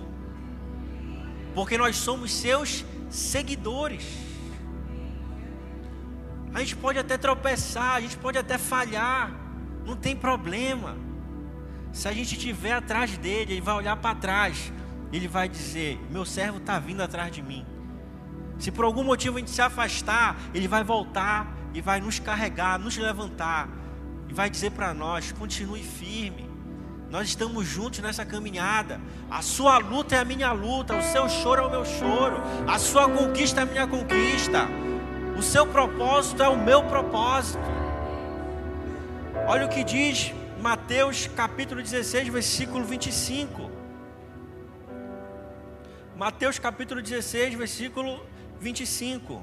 porque 1.54 1.78
nós 1.78 1.96
somos 1.96 2.32
seus 2.32 2.84
seguidores. 3.10 4.31
A 6.54 6.60
gente 6.60 6.76
pode 6.76 6.98
até 6.98 7.16
tropeçar, 7.16 7.94
a 7.94 8.00
gente 8.00 8.16
pode 8.16 8.38
até 8.38 8.58
falhar, 8.58 9.30
não 9.86 9.96
tem 9.96 10.14
problema. 10.14 10.96
Se 11.92 12.08
a 12.08 12.12
gente 12.12 12.34
estiver 12.34 12.72
atrás 12.72 13.16
dele, 13.16 13.54
ele 13.54 13.60
vai 13.60 13.74
olhar 13.74 13.96
para 13.96 14.14
trás, 14.14 14.72
ele 15.12 15.28
vai 15.28 15.48
dizer: 15.48 15.98
Meu 16.10 16.24
servo 16.24 16.58
está 16.58 16.78
vindo 16.78 17.02
atrás 17.02 17.32
de 17.32 17.42
mim. 17.42 17.64
Se 18.58 18.70
por 18.70 18.84
algum 18.84 19.02
motivo 19.02 19.36
a 19.36 19.40
gente 19.40 19.50
se 19.50 19.60
afastar, 19.60 20.36
ele 20.54 20.68
vai 20.68 20.84
voltar 20.84 21.52
e 21.74 21.80
vai 21.80 22.00
nos 22.00 22.18
carregar, 22.18 22.78
nos 22.78 22.96
levantar 22.96 23.68
e 24.28 24.34
vai 24.34 24.48
dizer 24.48 24.70
para 24.70 24.94
nós: 24.94 25.32
continue 25.32 25.82
firme. 25.82 26.50
Nós 27.10 27.28
estamos 27.28 27.66
juntos 27.66 27.98
nessa 28.00 28.24
caminhada. 28.24 28.98
A 29.30 29.42
sua 29.42 29.76
luta 29.76 30.16
é 30.16 30.20
a 30.20 30.24
minha 30.24 30.50
luta, 30.52 30.96
o 30.96 31.02
seu 31.02 31.28
choro 31.28 31.62
é 31.62 31.66
o 31.66 31.70
meu 31.70 31.84
choro, 31.84 32.40
a 32.66 32.78
sua 32.78 33.06
conquista 33.06 33.60
é 33.60 33.62
a 33.64 33.66
minha 33.66 33.86
conquista, 33.86 34.66
o 35.36 35.42
seu 35.42 35.66
propósito 35.66 36.42
é 36.42 36.48
o 36.48 36.56
meu 36.56 36.84
propósito. 36.84 37.62
Olha 39.46 39.66
o 39.66 39.68
que 39.68 39.82
diz 39.82 40.32
Mateus 40.60 41.26
capítulo 41.26 41.82
16, 41.82 42.28
versículo 42.28 42.84
25. 42.84 43.70
Mateus 46.16 46.58
capítulo 46.58 47.02
16, 47.02 47.54
versículo 47.54 48.24
25. 48.60 49.42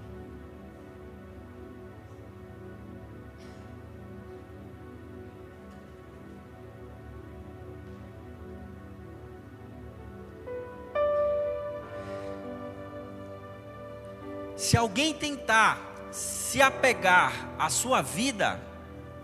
Se 14.60 14.76
alguém 14.76 15.14
tentar 15.14 15.80
se 16.12 16.62
apegar 16.62 17.32
à 17.58 17.70
sua 17.70 18.02
vida, 18.02 18.60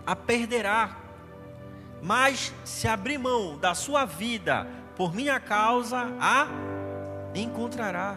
a 0.06 0.16
perderá. 0.16 0.96
Mas 2.00 2.54
se 2.64 2.88
abrir 2.88 3.18
mão 3.18 3.58
da 3.58 3.74
sua 3.74 4.06
vida 4.06 4.66
por 4.96 5.14
minha 5.14 5.38
causa, 5.38 6.08
a 6.18 6.48
encontrará. 7.34 8.16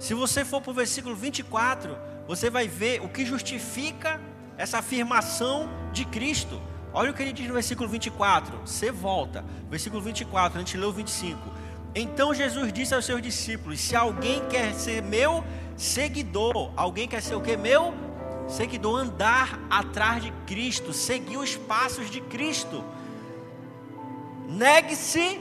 Se 0.00 0.12
você 0.12 0.44
for 0.44 0.60
para 0.60 0.72
o 0.72 0.74
versículo 0.74 1.14
24, 1.14 1.96
você 2.26 2.50
vai 2.50 2.66
ver 2.66 3.00
o 3.00 3.08
que 3.08 3.24
justifica 3.24 4.20
essa 4.58 4.78
afirmação 4.78 5.68
de 5.92 6.04
Cristo. 6.04 6.60
Olha 6.92 7.12
o 7.12 7.14
que 7.14 7.22
ele 7.22 7.32
diz 7.32 7.46
no 7.46 7.54
versículo 7.54 7.88
24. 7.88 8.62
Você 8.66 8.90
volta. 8.90 9.44
Versículo 9.70 10.02
24, 10.02 10.58
a 10.58 10.60
gente 10.62 10.76
leu 10.76 10.88
o 10.88 10.92
25. 10.92 11.38
Então 11.94 12.34
Jesus 12.34 12.72
disse 12.72 12.92
aos 12.92 13.06
seus 13.06 13.22
discípulos: 13.22 13.80
Se 13.80 13.94
alguém 13.94 14.44
quer 14.48 14.74
ser 14.74 15.00
meu 15.00 15.44
seguidor, 15.76 16.72
alguém 16.76 17.06
quer 17.06 17.22
ser 17.22 17.34
o 17.34 17.40
que? 17.40 17.56
Meu 17.56 17.94
seguidor, 18.48 19.00
andar 19.00 19.58
atrás 19.68 20.22
de 20.22 20.30
Cristo, 20.46 20.92
seguir 20.92 21.36
os 21.36 21.56
passos 21.56 22.10
de 22.10 22.20
Cristo. 22.20 22.84
Negue-se 24.48 25.40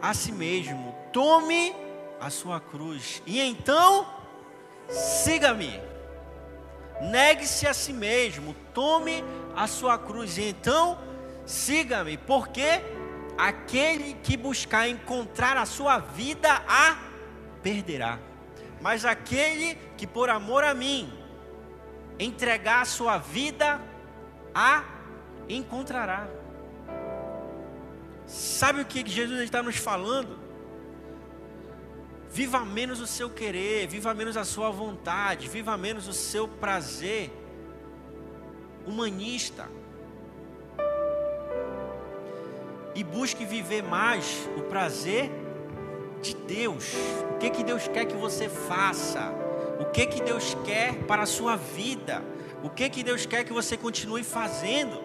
a 0.00 0.14
si 0.14 0.32
mesmo, 0.32 0.94
tome 1.12 1.74
a 2.20 2.30
sua 2.30 2.58
cruz 2.58 3.22
e 3.26 3.40
então 3.40 4.06
siga-me. 4.88 5.80
Negue-se 7.00 7.66
a 7.66 7.74
si 7.74 7.92
mesmo, 7.92 8.54
tome 8.72 9.22
a 9.54 9.66
sua 9.66 9.98
cruz 9.98 10.38
e 10.38 10.48
então 10.48 10.98
siga-me, 11.44 12.16
porque 12.16 12.82
aquele 13.36 14.14
que 14.14 14.36
buscar 14.36 14.88
encontrar 14.88 15.58
a 15.58 15.66
sua 15.66 15.98
vida 15.98 16.62
a 16.66 16.96
perderá. 17.62 18.18
Mas 18.80 19.04
aquele 19.04 19.74
que 19.96 20.06
por 20.06 20.30
amor 20.30 20.64
a 20.64 20.74
mim 20.74 21.12
entregar 22.18 22.82
a 22.82 22.84
sua 22.84 23.18
vida 23.18 23.80
a 24.54 24.84
encontrará. 25.48 26.28
Sabe 28.26 28.80
o 28.80 28.84
que 28.84 29.08
Jesus 29.08 29.40
está 29.40 29.62
nos 29.62 29.76
falando? 29.76 30.38
Viva 32.30 32.64
menos 32.64 33.00
o 33.00 33.06
seu 33.06 33.30
querer, 33.30 33.86
viva 33.86 34.12
menos 34.12 34.36
a 34.36 34.44
sua 34.44 34.70
vontade, 34.70 35.48
viva 35.48 35.76
menos 35.76 36.08
o 36.08 36.12
seu 36.12 36.46
prazer 36.46 37.30
humanista. 38.86 39.68
E 42.94 43.04
busque 43.04 43.44
viver 43.44 43.82
mais 43.82 44.48
o 44.56 44.62
prazer 44.62 45.30
de 46.22 46.34
Deus. 46.34 46.92
O 47.34 47.38
que 47.38 47.50
que 47.50 47.64
Deus 47.64 47.88
quer 47.88 48.04
que 48.06 48.16
você 48.16 48.48
faça? 48.48 49.32
O 49.78 49.84
que 49.86 50.06
que 50.06 50.22
Deus 50.22 50.56
quer 50.64 51.04
para 51.04 51.22
a 51.22 51.26
sua 51.26 51.56
vida? 51.56 52.22
O 52.62 52.70
que 52.70 52.88
que 52.88 53.02
Deus 53.02 53.26
quer 53.26 53.44
que 53.44 53.52
você 53.52 53.76
continue 53.76 54.24
fazendo? 54.24 55.04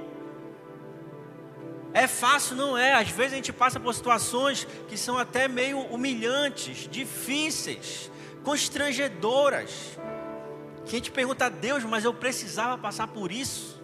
É 1.94 2.08
fácil, 2.08 2.56
não 2.56 2.78
é? 2.78 2.94
Às 2.94 3.10
vezes 3.10 3.34
a 3.34 3.36
gente 3.36 3.52
passa 3.52 3.80
por 3.80 3.94
situações 3.94 4.66
que 4.88 4.98
são 4.98 5.18
até 5.18 5.48
meio 5.48 5.80
humilhantes, 5.80 6.88
difíceis, 6.90 8.10
constrangedoras. 8.44 10.00
Que 10.86 10.96
a 10.96 11.00
gente 11.00 11.12
pergunta 11.12 11.46
a 11.46 11.50
Deus, 11.50 11.84
mas 11.84 12.06
eu 12.06 12.14
precisava 12.14 12.78
passar 12.78 13.08
por 13.08 13.32
isso? 13.32 13.82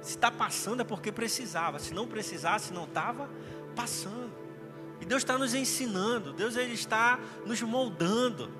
Se 0.00 0.10
está 0.10 0.30
passando 0.30 0.82
é 0.82 0.84
porque 0.84 1.10
precisava. 1.10 1.78
Se 1.78 1.92
não 1.92 2.06
precisasse, 2.06 2.72
não 2.72 2.84
estava 2.84 3.28
passando. 3.74 4.32
E 5.04 5.06
Deus 5.06 5.20
está 5.20 5.36
nos 5.36 5.52
ensinando. 5.52 6.32
Deus 6.32 6.56
ele 6.56 6.72
está 6.72 7.20
nos 7.44 7.60
moldando. 7.60 8.50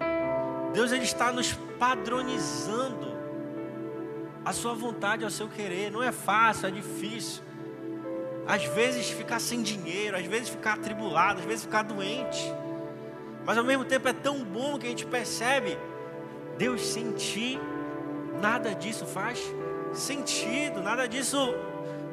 Deus 0.75 0.93
ele 0.93 1.05
está 1.05 1.33
nos 1.33 1.55
padronizando. 1.79 3.15
A 4.45 4.53
sua 4.53 4.75
vontade, 4.75 5.25
ao 5.25 5.31
seu 5.31 5.49
querer. 5.49 5.91
Não 5.91 6.03
é 6.03 6.13
fácil, 6.13 6.69
é 6.69 6.71
difícil 6.71 7.43
às 8.47 8.65
vezes 8.65 9.09
ficar 9.09 9.41
sem 9.41 9.63
dinheiro, 9.63 10.17
às 10.17 10.27
vezes 10.27 10.51
ficar 10.51 10.75
atribulado, 10.75 11.41
às 11.41 11.47
vezes 11.47 11.65
ficar 11.65 11.83
doente. 11.83 12.53
Mas 13.45 13.57
ao 13.59 13.65
mesmo 13.65 13.85
tempo 13.85 14.07
é 14.09 14.13
tão 14.13 14.45
bom 14.45 14.79
que 14.79 14.87
a 14.87 14.91
gente 14.91 15.07
percebe 15.07 15.79
Deus 16.59 16.83
sentir, 16.83 17.59
nada 18.41 18.75
disso 18.75 19.07
faz 19.07 19.41
sentido, 19.93 20.83
nada 20.83 21.09
disso 21.09 21.55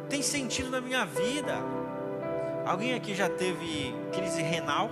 tem 0.10 0.22
sentido 0.22 0.70
na 0.70 0.82
minha 0.82 1.06
vida. 1.06 1.81
Alguém 2.66 2.94
aqui 2.94 3.16
já 3.16 3.28
teve 3.28 3.94
crise 4.14 4.42
renal? 4.42 4.90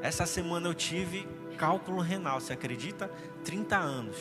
Essa 0.00 0.24
semana 0.24 0.68
eu 0.68 0.74
tive 0.74 1.28
cálculo 1.58 2.00
renal, 2.00 2.40
você 2.40 2.52
acredita? 2.52 3.10
30 3.44 3.76
anos. 3.76 4.16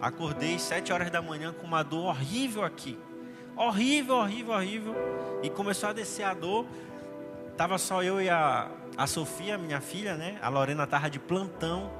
Acordei 0.00 0.58
7 0.58 0.92
horas 0.92 1.10
da 1.10 1.22
manhã 1.22 1.52
com 1.52 1.66
uma 1.66 1.82
dor 1.82 2.06
horrível 2.06 2.62
aqui. 2.62 2.98
Horrível, 3.56 4.16
horrível, 4.16 4.54
horrível. 4.54 4.94
E 5.42 5.50
começou 5.50 5.88
a 5.88 5.92
descer 5.92 6.24
a 6.24 6.34
dor. 6.34 6.66
Tava 7.56 7.78
só 7.78 8.02
eu 8.02 8.20
e 8.20 8.28
a, 8.28 8.70
a 8.96 9.06
Sofia, 9.06 9.56
minha 9.58 9.80
filha, 9.80 10.16
né? 10.16 10.38
A 10.42 10.48
Lorena 10.48 10.86
tava 10.86 11.08
de 11.08 11.18
plantão. 11.18 11.90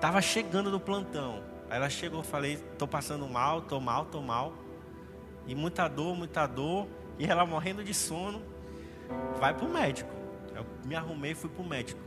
Tava 0.00 0.20
chegando 0.20 0.70
do 0.70 0.80
plantão. 0.80 1.42
Aí 1.68 1.76
ela 1.76 1.88
chegou, 1.88 2.22
falei, 2.22 2.56
tô 2.78 2.86
passando 2.86 3.28
mal, 3.28 3.62
tô 3.62 3.78
mal, 3.80 4.06
tô 4.06 4.20
mal. 4.20 4.54
E 5.50 5.54
muita 5.56 5.88
dor, 5.88 6.14
muita 6.14 6.46
dor. 6.46 6.86
E 7.18 7.26
ela 7.26 7.44
morrendo 7.44 7.82
de 7.82 7.92
sono. 7.92 8.40
Vai 9.40 9.52
pro 9.52 9.68
médico. 9.68 10.08
Eu 10.54 10.64
me 10.86 10.94
arrumei 10.94 11.32
e 11.32 11.34
fui 11.34 11.50
pro 11.50 11.64
médico. 11.64 12.00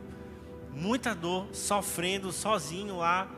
Muita 0.72 1.14
dor, 1.14 1.50
sofrendo, 1.52 2.32
sozinho 2.32 3.00
lá 3.00 3.30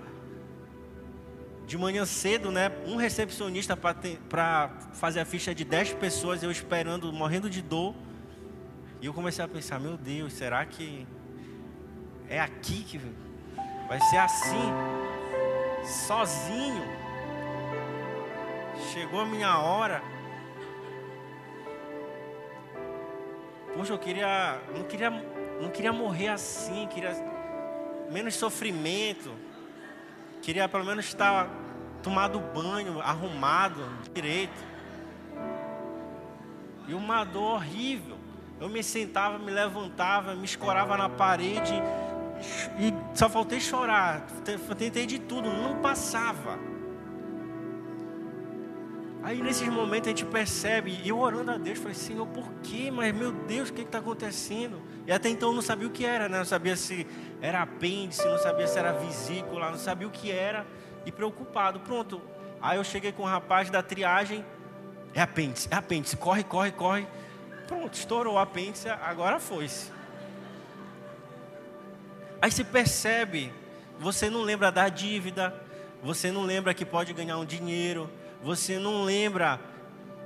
de 1.65 1.75
manhã 1.75 2.05
cedo, 2.05 2.51
né? 2.51 2.71
Um 2.85 2.97
recepcionista 2.97 3.75
para 3.75 4.69
fazer 4.93 5.21
a 5.21 5.25
ficha 5.25 5.55
de 5.55 5.65
10 5.65 5.93
pessoas, 5.93 6.43
eu 6.43 6.51
esperando, 6.51 7.11
morrendo 7.11 7.49
de 7.49 7.63
dor. 7.63 7.95
E 9.01 9.07
eu 9.07 9.13
comecei 9.13 9.43
a 9.43 9.47
pensar: 9.47 9.79
meu 9.79 9.97
Deus, 9.97 10.33
será 10.33 10.63
que 10.67 11.07
é 12.29 12.39
aqui 12.39 12.83
que 12.83 13.01
vai 13.87 13.99
ser 14.01 14.17
assim? 14.17 14.71
Sozinho. 16.05 17.04
Chegou 18.95 19.19
a 19.19 19.25
minha 19.25 19.59
hora. 19.59 20.01
Poxa, 23.75 23.91
eu 23.91 23.99
queria, 23.99 24.57
não 24.73 24.83
queria, 24.83 25.09
não 25.09 25.69
queria 25.69 25.91
morrer 25.91 26.29
assim, 26.29 26.87
queria 26.87 27.11
menos 28.09 28.35
sofrimento. 28.35 29.33
Queria 30.41 30.69
pelo 30.69 30.85
menos 30.85 31.03
estar 31.03 31.49
tomado 32.01 32.39
banho, 32.39 33.01
arrumado 33.01 33.85
direito. 34.13 34.63
E 36.87 36.93
uma 36.93 37.25
dor 37.25 37.55
horrível. 37.55 38.17
Eu 38.61 38.69
me 38.69 38.81
sentava, 38.81 39.37
me 39.37 39.51
levantava, 39.51 40.35
me 40.35 40.45
escorava 40.45 40.95
na 40.95 41.09
parede 41.09 41.73
e 42.79 42.93
só 43.13 43.27
faltei 43.27 43.59
chorar. 43.59 44.25
Tentei 44.77 45.05
de 45.05 45.19
tudo, 45.19 45.51
não 45.51 45.81
passava. 45.81 46.74
Aí 49.25 49.41
nesses 49.41 49.67
momentos 49.67 50.07
a 50.07 50.11
gente 50.11 50.23
percebe, 50.23 50.99
e 51.03 51.09
eu 51.09 51.17
orando 51.17 51.49
a 51.49 51.57
Deus, 51.57 51.79
falei, 51.79 51.95
Senhor, 51.95 52.27
por 52.27 52.47
quê? 52.61 52.91
Mas 52.91 53.11
meu 53.11 53.31
Deus, 53.31 53.69
o 53.69 53.73
que 53.73 53.81
está 53.81 53.97
acontecendo? 53.97 54.79
E 55.07 55.11
até 55.11 55.29
então 55.29 55.49
eu 55.49 55.55
não 55.55 55.63
sabia 55.63 55.87
o 55.87 55.89
que 55.89 56.05
era, 56.05 56.29
né? 56.29 56.37
Não 56.37 56.45
sabia 56.45 56.75
se 56.75 57.07
era 57.41 57.63
apêndice, 57.63 58.23
não 58.23 58.37
sabia 58.37 58.67
se 58.67 58.77
era 58.77 58.91
vesícula, 58.91 59.71
não 59.71 59.79
sabia 59.79 60.07
o 60.07 60.11
que 60.11 60.29
era. 60.29 60.63
E 61.07 61.11
preocupado, 61.11 61.79
pronto. 61.79 62.21
Aí 62.61 62.77
eu 62.77 62.83
cheguei 62.83 63.11
com 63.11 63.23
o 63.23 63.25
rapaz 63.25 63.71
da 63.71 63.81
triagem, 63.81 64.45
é 65.11 65.23
apêndice, 65.23 65.67
é 65.71 65.75
apêndice, 65.75 66.15
corre, 66.15 66.43
corre, 66.43 66.71
corre. 66.71 67.07
Pronto, 67.65 67.95
estourou 67.95 68.35
o 68.35 68.37
apêndice, 68.37 68.87
agora 68.89 69.39
foi-se. 69.39 69.91
Aí 72.39 72.51
você 72.51 72.63
percebe, 72.63 73.51
você 73.97 74.29
não 74.29 74.43
lembra 74.43 74.71
da 74.71 74.87
dívida, 74.87 75.64
você 76.05 76.31
não 76.31 76.43
lembra 76.43 76.71
que 76.71 76.85
pode 76.85 77.11
ganhar 77.13 77.35
um 77.39 77.45
dinheiro, 77.45 78.07
você 78.39 78.77
não 78.77 79.03
lembra, 79.03 79.59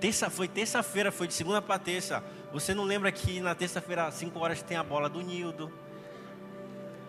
terça, 0.01 0.29
foi 0.29 0.45
terça-feira, 0.45 1.09
foi 1.09 1.25
de 1.25 1.33
segunda 1.33 1.61
para 1.61 1.79
terça. 1.79 2.21
Você 2.51 2.73
não 2.73 2.83
lembra 2.83 3.09
que 3.13 3.39
na 3.39 3.55
terça-feira, 3.55 4.05
às 4.05 4.15
5 4.15 4.37
horas, 4.39 4.61
tem 4.61 4.75
a 4.75 4.83
bola 4.83 5.07
do 5.07 5.21
Nildo. 5.21 5.71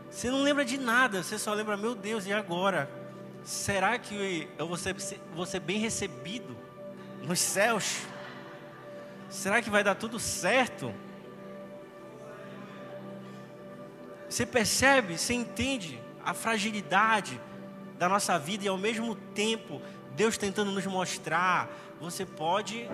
Você 0.08 0.30
não 0.30 0.40
lembra 0.44 0.64
de 0.64 0.78
nada, 0.78 1.20
você 1.20 1.36
só 1.36 1.52
lembra, 1.52 1.76
meu 1.76 1.96
Deus, 1.96 2.26
e 2.26 2.32
agora? 2.32 2.88
Será 3.42 3.98
que 3.98 4.48
eu 4.56 4.68
vou 4.68 4.76
ser, 4.76 4.94
vou 5.34 5.46
ser 5.46 5.58
bem 5.58 5.80
recebido 5.80 6.56
nos 7.24 7.40
céus? 7.40 8.02
Será 9.28 9.60
que 9.60 9.68
vai 9.68 9.82
dar 9.82 9.96
tudo 9.96 10.20
certo? 10.20 10.94
Você 14.28 14.46
percebe, 14.46 15.18
você 15.18 15.34
entende 15.34 16.00
a 16.24 16.32
fragilidade 16.32 17.40
da 18.00 18.08
nossa 18.08 18.38
vida 18.38 18.64
e 18.64 18.68
ao 18.68 18.78
mesmo 18.78 19.14
tempo 19.14 19.78
Deus 20.16 20.38
tentando 20.38 20.70
nos 20.70 20.86
mostrar, 20.86 21.68
você 22.00 22.24
pode 22.24 22.88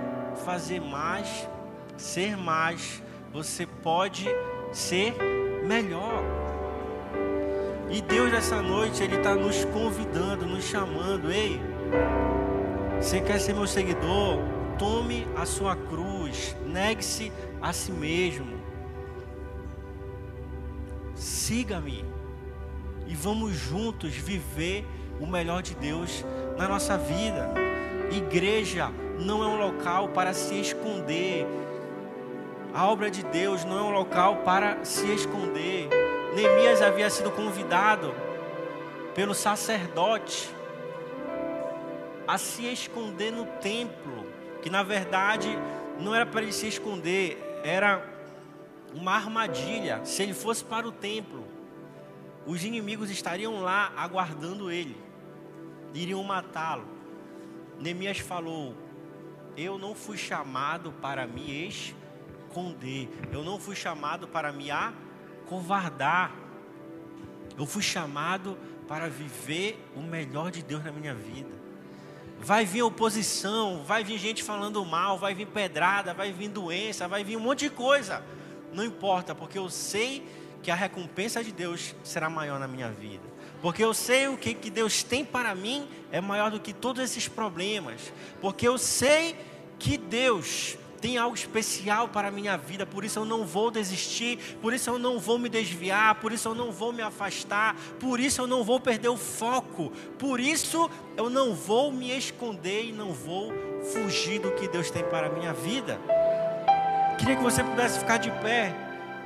fazer 0.44 0.80
mais, 0.80 1.48
ser 1.96 2.36
mais, 2.36 3.00
você 3.32 3.66
pode 3.66 4.26
ser 4.72 5.14
melhor. 5.64 6.24
E 7.88 8.02
Deus 8.02 8.32
nessa 8.32 8.60
noite, 8.60 9.00
Ele 9.00 9.14
está 9.14 9.36
nos 9.36 9.64
convidando, 9.66 10.44
nos 10.44 10.64
chamando, 10.64 11.30
ei, 11.30 11.60
você 13.00 13.20
quer 13.20 13.38
ser 13.38 13.54
meu 13.54 13.68
seguidor? 13.68 14.40
Tome 14.76 15.24
a 15.36 15.46
sua 15.46 15.76
cruz, 15.76 16.56
negue-se 16.66 17.32
a 17.62 17.72
si 17.72 17.92
mesmo, 17.92 18.60
siga-me 21.14 22.04
e 23.06 23.14
vamos 23.14 23.54
juntos 23.54 24.12
viver 24.12 24.84
o 25.20 25.26
melhor 25.26 25.62
de 25.62 25.74
Deus 25.74 26.24
na 26.56 26.68
nossa 26.68 26.96
vida. 26.96 27.52
Igreja 28.10 28.90
não 29.18 29.42
é 29.42 29.46
um 29.46 29.58
local 29.58 30.08
para 30.08 30.32
se 30.32 30.60
esconder. 30.60 31.46
A 32.74 32.86
obra 32.86 33.10
de 33.10 33.22
Deus 33.24 33.64
não 33.64 33.78
é 33.78 33.82
um 33.82 33.90
local 33.90 34.36
para 34.36 34.84
se 34.84 35.06
esconder. 35.12 35.88
Neemias 36.34 36.82
havia 36.82 37.08
sido 37.08 37.30
convidado 37.30 38.14
pelo 39.14 39.34
sacerdote 39.34 40.54
a 42.28 42.36
se 42.36 42.66
esconder 42.66 43.32
no 43.32 43.46
templo, 43.46 44.26
que 44.60 44.68
na 44.68 44.82
verdade 44.82 45.48
não 45.98 46.14
era 46.14 46.26
para 46.26 46.42
ele 46.42 46.52
se 46.52 46.66
esconder, 46.66 47.60
era 47.64 48.04
uma 48.92 49.14
armadilha. 49.14 50.04
Se 50.04 50.22
ele 50.22 50.34
fosse 50.34 50.62
para 50.62 50.86
o 50.86 50.92
templo, 50.92 51.44
os 52.44 52.64
inimigos 52.64 53.10
estariam 53.10 53.62
lá 53.62 53.92
aguardando 53.96 54.70
ele 54.70 55.05
iriam 55.96 56.22
matá-lo. 56.22 56.86
Neemias 57.78 58.18
falou: 58.18 58.74
Eu 59.56 59.78
não 59.78 59.94
fui 59.94 60.16
chamado 60.16 60.92
para 60.92 61.26
me 61.26 61.68
esconder, 61.68 63.08
eu 63.32 63.44
não 63.44 63.58
fui 63.58 63.74
chamado 63.74 64.28
para 64.28 64.52
me 64.52 64.70
acovardar, 64.70 66.34
eu 67.58 67.66
fui 67.66 67.82
chamado 67.82 68.56
para 68.86 69.08
viver 69.08 69.84
o 69.94 70.00
melhor 70.00 70.50
de 70.50 70.62
Deus 70.62 70.84
na 70.84 70.92
minha 70.92 71.14
vida. 71.14 71.54
Vai 72.38 72.64
vir 72.64 72.82
oposição, 72.82 73.82
vai 73.84 74.04
vir 74.04 74.18
gente 74.18 74.42
falando 74.42 74.84
mal, 74.84 75.18
vai 75.18 75.34
vir 75.34 75.46
pedrada, 75.46 76.12
vai 76.12 76.32
vir 76.32 76.48
doença, 76.48 77.08
vai 77.08 77.24
vir 77.24 77.36
um 77.36 77.40
monte 77.40 77.60
de 77.60 77.70
coisa. 77.70 78.22
Não 78.72 78.84
importa, 78.84 79.34
porque 79.34 79.58
eu 79.58 79.70
sei 79.70 80.26
que 80.62 80.70
a 80.70 80.74
recompensa 80.74 81.42
de 81.42 81.50
Deus 81.50 81.94
será 82.04 82.28
maior 82.28 82.60
na 82.60 82.68
minha 82.68 82.90
vida. 82.90 83.35
Porque 83.66 83.82
eu 83.82 83.92
sei 83.92 84.28
o 84.28 84.36
que, 84.36 84.54
que 84.54 84.70
Deus 84.70 85.02
tem 85.02 85.24
para 85.24 85.52
mim 85.52 85.88
é 86.12 86.20
maior 86.20 86.52
do 86.52 86.60
que 86.60 86.72
todos 86.72 87.02
esses 87.02 87.26
problemas. 87.26 88.12
Porque 88.40 88.68
eu 88.68 88.78
sei 88.78 89.34
que 89.76 89.98
Deus 89.98 90.78
tem 91.00 91.18
algo 91.18 91.34
especial 91.34 92.06
para 92.06 92.28
a 92.28 92.30
minha 92.30 92.56
vida, 92.56 92.86
por 92.86 93.04
isso 93.04 93.18
eu 93.18 93.24
não 93.24 93.44
vou 93.44 93.72
desistir, 93.72 94.38
por 94.62 94.72
isso 94.72 94.88
eu 94.88 95.00
não 95.00 95.18
vou 95.18 95.36
me 95.36 95.48
desviar, 95.48 96.14
por 96.14 96.30
isso 96.30 96.46
eu 96.46 96.54
não 96.54 96.70
vou 96.70 96.92
me 96.92 97.02
afastar, 97.02 97.74
por 97.98 98.20
isso 98.20 98.40
eu 98.40 98.46
não 98.46 98.62
vou 98.62 98.78
perder 98.78 99.08
o 99.08 99.16
foco, 99.16 99.90
por 100.16 100.38
isso 100.38 100.88
eu 101.16 101.28
não 101.28 101.52
vou 101.52 101.90
me 101.90 102.16
esconder 102.16 102.84
e 102.84 102.92
não 102.92 103.12
vou 103.12 103.52
fugir 103.92 104.38
do 104.38 104.52
que 104.52 104.68
Deus 104.68 104.92
tem 104.92 105.02
para 105.02 105.26
a 105.26 105.30
minha 105.30 105.52
vida. 105.52 105.98
Queria 107.18 107.34
que 107.34 107.42
você 107.42 107.64
pudesse 107.64 107.98
ficar 107.98 108.18
de 108.18 108.30
pé, 108.30 108.72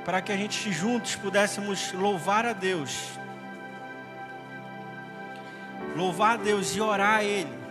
para 0.03 0.19
que 0.19 0.31
a 0.31 0.35
gente 0.35 0.71
juntos 0.71 1.15
pudéssemos 1.15 1.93
louvar 1.93 2.43
a 2.43 2.53
Deus 2.53 3.20
louvar 5.95 6.33
a 6.33 6.37
Deus 6.37 6.75
e 6.75 6.81
orar 6.81 7.17
a 7.17 7.23
Ele. 7.23 7.61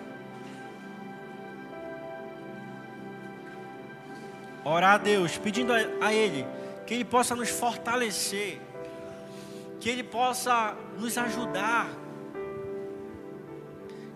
Orar 4.65 4.95
a 4.95 4.99
Deus, 4.99 5.39
pedindo 5.39 5.73
a 5.73 6.13
Ele 6.13 6.47
que 6.87 6.95
Ele 6.95 7.05
possa 7.05 7.37
nos 7.37 7.49
fortalecer, 7.49 8.61
que 9.79 9.89
Ele 9.89 10.03
possa 10.03 10.77
nos 10.99 11.17
ajudar, 11.17 11.89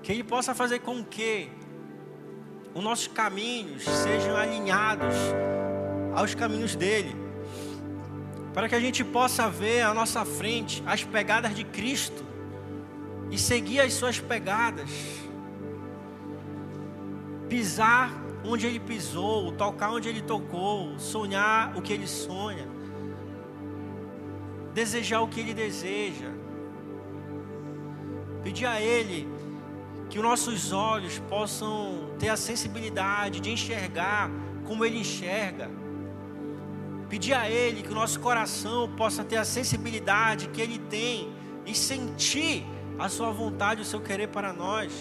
que 0.03 0.13
Ele 0.13 0.25
possa 0.25 0.55
fazer 0.55 0.81
com 0.81 1.05
que 1.05 1.49
os 2.75 2.83
nossos 2.83 3.07
caminhos 3.07 3.85
sejam 3.85 4.37
alinhados 4.37 5.15
aos 6.15 6.35
caminhos 6.35 6.75
dele, 6.75 7.17
para 8.53 8.69
que 8.69 8.75
a 8.75 8.81
gente 8.81 9.05
possa 9.05 9.49
ver 9.49 9.83
à 9.83 9.95
nossa 9.95 10.25
frente 10.25 10.83
as 10.85 11.05
pegadas 11.05 11.55
de 11.55 11.63
Cristo 11.63 12.34
e 13.35 13.39
seguir 13.39 13.81
as 13.81 13.93
suas 13.93 14.21
pegadas, 14.21 14.89
pisar 17.49 18.13
onde 18.45 18.65
ele 18.65 18.79
pisou, 18.79 19.51
tocar 19.51 19.91
onde 19.91 20.09
ele 20.09 20.23
tocou, 20.23 20.97
sonhar 21.01 21.77
o 21.77 21.83
que 21.83 21.93
ele 21.93 22.07
sonha, 22.07 22.69
desejar 24.73 25.21
o 25.21 25.27
que 25.27 25.41
ele 25.41 25.53
deseja, 25.53 26.31
pedir 28.45 28.67
a 28.67 28.81
ele 28.81 29.29
que 30.09 30.17
os 30.17 30.25
nossos 30.25 30.73
olhos 30.73 31.19
possam 31.29 32.15
ter 32.21 32.29
a 32.29 32.37
sensibilidade 32.37 33.41
de 33.41 33.51
enxergar 33.51 34.31
como 34.65 34.85
ele 34.85 35.01
enxerga. 35.01 35.69
Pedir 37.09 37.35
a 37.35 37.49
Ele 37.49 37.83
que 37.83 37.93
o 37.93 37.95
nosso 37.95 38.19
coração 38.19 38.91
possa 38.97 39.23
ter 39.23 39.37
a 39.37 39.45
sensibilidade 39.45 40.49
que 40.49 40.61
Ele 40.61 40.79
tem 40.79 41.31
e 41.65 41.75
sentir 41.75 42.67
a 42.99 43.09
sua 43.09 43.31
vontade, 43.31 43.83
o 43.83 43.85
seu 43.85 44.01
querer 44.01 44.29
para 44.29 44.53
nós. 44.53 44.93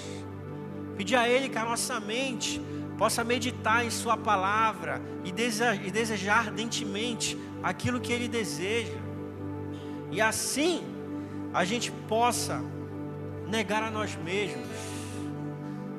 Pedir 0.98 1.16
a 1.16 1.28
Ele 1.28 1.50
que 1.50 1.58
a 1.58 1.66
nossa 1.66 2.00
mente 2.00 2.62
possa 2.98 3.24
meditar 3.24 3.86
em 3.86 3.90
Sua 3.90 4.16
palavra 4.16 5.02
e 5.24 5.32
desejar, 5.32 6.48
ardentemente 6.48 7.38
aquilo 7.62 8.00
que 8.00 8.12
Ele 8.14 8.28
deseja. 8.28 8.98
E 10.12 10.22
assim 10.22 10.84
a 11.54 11.66
gente 11.66 11.92
possa 11.92 12.62
negar 13.48 13.84
a 13.84 13.92
nós 13.92 14.16
mesmos, 14.16 14.68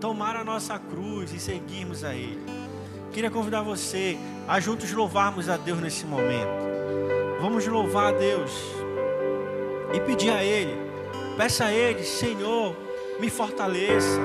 tomar 0.00 0.36
a 0.36 0.44
nossa 0.44 0.78
cruz 0.78 1.32
e 1.32 1.40
seguirmos 1.40 2.04
a 2.04 2.14
Ele. 2.14 2.42
Queria 3.12 3.30
convidar 3.30 3.62
você 3.62 4.18
a 4.48 4.58
juntos 4.58 4.92
louvarmos 4.92 5.48
a 5.48 5.56
Deus 5.56 5.80
nesse 5.80 6.04
momento. 6.04 6.64
Vamos 7.40 7.66
louvar 7.66 8.14
a 8.14 8.16
Deus 8.16 8.52
e 9.92 10.00
pedir 10.00 10.30
a 10.30 10.42
Ele 10.42 10.83
Peça 11.36 11.64
a 11.64 11.72
Ele, 11.72 12.04
Senhor, 12.04 12.76
me 13.20 13.28
fortaleça. 13.28 14.20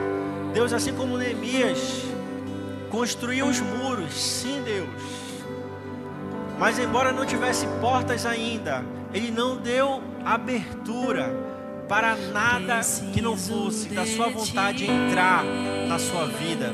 Deus, 0.54 0.74
assim 0.74 0.94
como 0.94 1.18
Neemias 1.18 2.04
construiu 2.90 3.48
os 3.48 3.60
muros, 3.60 4.14
sim, 4.14 4.62
Deus. 4.64 4.90
Mas 6.60 6.78
embora 6.78 7.12
não 7.12 7.26
tivesse 7.26 7.66
portas 7.80 8.26
ainda, 8.26 8.84
Ele 9.14 9.32
não 9.32 9.58
deu 9.58 10.04
abertura 10.26 11.34
para 11.88 12.16
nada 12.16 12.82
que 13.14 13.22
não 13.22 13.36
fosse 13.36 13.90
da 13.90 14.06
Sua 14.06 14.30
vontade 14.30 14.86
entrar 14.86 15.44
na 15.88 15.98
sua 15.98 16.26
vida. 16.26 16.74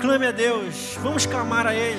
Clame 0.00 0.26
a 0.26 0.32
Deus, 0.32 0.96
vamos 1.02 1.26
clamar 1.26 1.66
a 1.66 1.74
Ele. 1.74 1.94